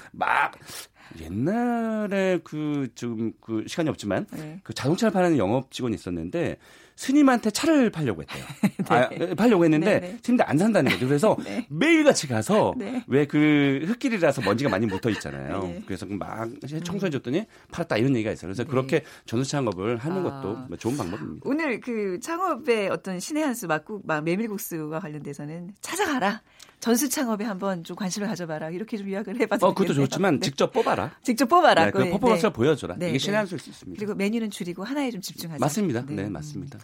옛날에 1.20 2.39
그좀그 2.43 3.65
시간이 3.67 3.89
없지만 3.89 4.26
네. 4.32 4.60
그 4.63 4.74
자동차를 4.74 5.12
파는 5.12 5.38
영업 5.38 5.72
직원이 5.72 5.96
있었는데 5.96 6.58
스님한테 6.98 7.52
차를 7.52 7.91
팔려고 7.91 8.24
했대요. 8.24 8.43
네. 8.89 9.32
아, 9.32 9.36
팔려고 9.36 9.63
했는데 9.63 10.00
네, 10.00 10.00
네. 10.00 10.17
스님들 10.22 10.50
안 10.50 10.58
산다는 10.58 10.91
거죠. 10.91 11.08
그래서 11.08 11.38
네. 11.46 11.65
매일같이 11.70 12.28
가서 12.28 12.74
네. 12.76 13.04
왜그 13.08 13.86
흙길이라서 13.86 14.41
먼지가 14.41 14.70
많이 14.70 14.88
묻어 14.88 15.10
있잖아요. 15.12 15.62
네. 15.62 15.84
그래서 15.86 16.08
막 16.08 16.50
청소해 16.84 17.12
줬더니 17.12 17.46
팔았다 17.72 17.98
이런 17.98 18.15
얘기가 18.15 18.32
있어요. 18.32 18.48
그래서 18.48 18.63
그렇게 18.65 19.04
전수 19.26 19.50
창업을 19.50 19.98
하는 19.98 20.17
아. 20.20 20.24
것도 20.24 20.58
뭐 20.67 20.78
좋은 20.78 20.98
방법입니다. 20.98 21.41
오늘 21.46 21.80
그 21.80 22.20
창업의 22.20 22.89
어떤 22.89 23.20
신의 23.20 23.43
한수 23.43 23.67
막국 23.67 24.06
막 24.06 24.24
메밀국수와 24.24 25.00
관련돼서는 25.00 25.72
찾아가라. 25.82 26.41
전수 26.80 27.10
창업에 27.10 27.44
한번 27.44 27.84
좀 27.84 27.96
관심을 27.96 28.28
가져봐라. 28.28 28.70
이렇게 28.70 28.98
좀 28.98 29.10
이야기를 29.10 29.40
해봐도 29.42 29.66
어, 29.68 29.74
그것도 29.74 29.94
좋지만 29.96 30.40
직접 30.42 30.72
뽑아라. 30.72 31.12
직접 31.24 31.48
뽑아라. 31.48 31.86
네, 31.86 31.92
그 31.92 32.10
퍼포먼스를 32.12 32.54
보여줘라. 32.54 32.96
이게 33.02 33.18
신의 33.18 33.38
한수일 33.38 33.60
수 33.60 33.70
있습니다. 33.70 34.00
그리고 34.00 34.16
메뉴는 34.16 34.52
줄이고 34.52 34.84
하나에 34.84 35.10
좀 35.10 35.22
집중하자. 35.22 35.60
맞습니다. 35.60 36.04
네, 36.08 36.30
맞습니다. 36.30 36.78
아, 36.78 36.82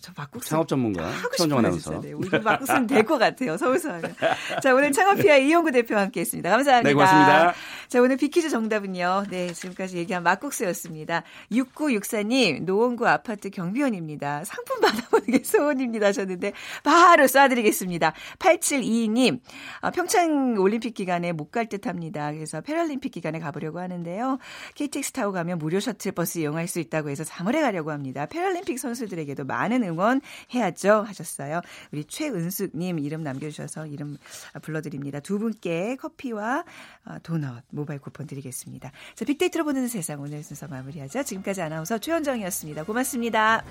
저 0.00 0.12
막국수 0.16 0.48
창업 0.50 0.68
전문가 0.68 1.10
최원정 1.36 1.58
아나운서. 1.58 2.00
네, 2.00 2.12
우리 2.12 2.28
막국수는 2.38 2.86
될 2.86 3.04
것 3.06 3.18
같아요. 3.18 3.56
서울서 3.56 3.90
하면. 3.94 4.14
자, 4.62 4.74
오늘 4.74 4.92
창업피아 4.92 5.36
이용구 5.36 5.70
대표와 5.72 6.02
함께했습니다. 6.02 6.50
감사합니다. 6.50 6.88
네, 6.88 6.92
고맙습니다. 6.94 7.54
자, 7.88 8.00
오늘 8.00 8.16
빅퀴즈 8.16 8.50
정답은요. 8.50 9.24
네, 9.30 9.52
지금까지 9.52 9.96
얘기한 9.98 10.22
막국수였습니다. 10.22 11.22
6964님 11.52 12.64
노원구 12.64 13.06
아파트 13.08 13.50
경비원입니다. 13.50 14.44
상품 14.44 14.80
받아보는 14.80 15.26
게 15.26 15.44
소원입니다 15.44 16.06
하셨는데 16.08 16.52
바로 16.82 17.24
쏴드리겠습니다. 17.24 18.12
8722님 18.38 19.40
아, 19.80 19.90
평창 19.90 20.56
올림픽 20.58 20.94
기간에 20.94 21.32
못 21.32 21.46
갈 21.56 21.68
듯합니다. 21.68 22.32
그래서 22.32 22.60
패럴림픽 22.60 23.12
기간에 23.12 23.38
가보려고 23.38 23.78
하는데요. 23.78 24.38
KTX 24.74 25.12
타고 25.12 25.32
가면 25.32 25.58
무료 25.58 25.78
셔틀버스 25.80 26.40
이용할 26.40 26.66
수 26.66 26.80
있다고 26.80 27.08
해서 27.08 27.22
3월에 27.22 27.60
가려고 27.62 27.92
합니다. 27.92 28.26
패럴림픽 28.26 28.78
선수들에게도 28.80 29.44
많은 29.44 29.84
응원해야죠 29.86 31.02
하셨어요. 31.02 31.60
우리 31.92 32.04
최은숙님 32.04 32.98
이름 32.98 33.22
남겨주셔서 33.22 33.86
이름 33.86 34.16
불러드립니다. 34.62 35.20
두 35.20 35.38
분께 35.38 35.96
커피와 35.96 36.64
어, 37.04 37.16
도넛 37.22 37.64
모바일 37.70 38.00
쿠폰 38.00 38.26
드리겠습니다. 38.26 38.92
자, 39.14 39.24
빅데이터로 39.24 39.64
보는 39.64 39.88
세상 39.88 40.20
오늘 40.20 40.42
순서 40.42 40.68
마무리하죠. 40.68 41.22
지금까지 41.22 41.62
아나운서 41.62 41.98
최현정이었습니다. 41.98 42.84
고맙습니다. 42.84 43.64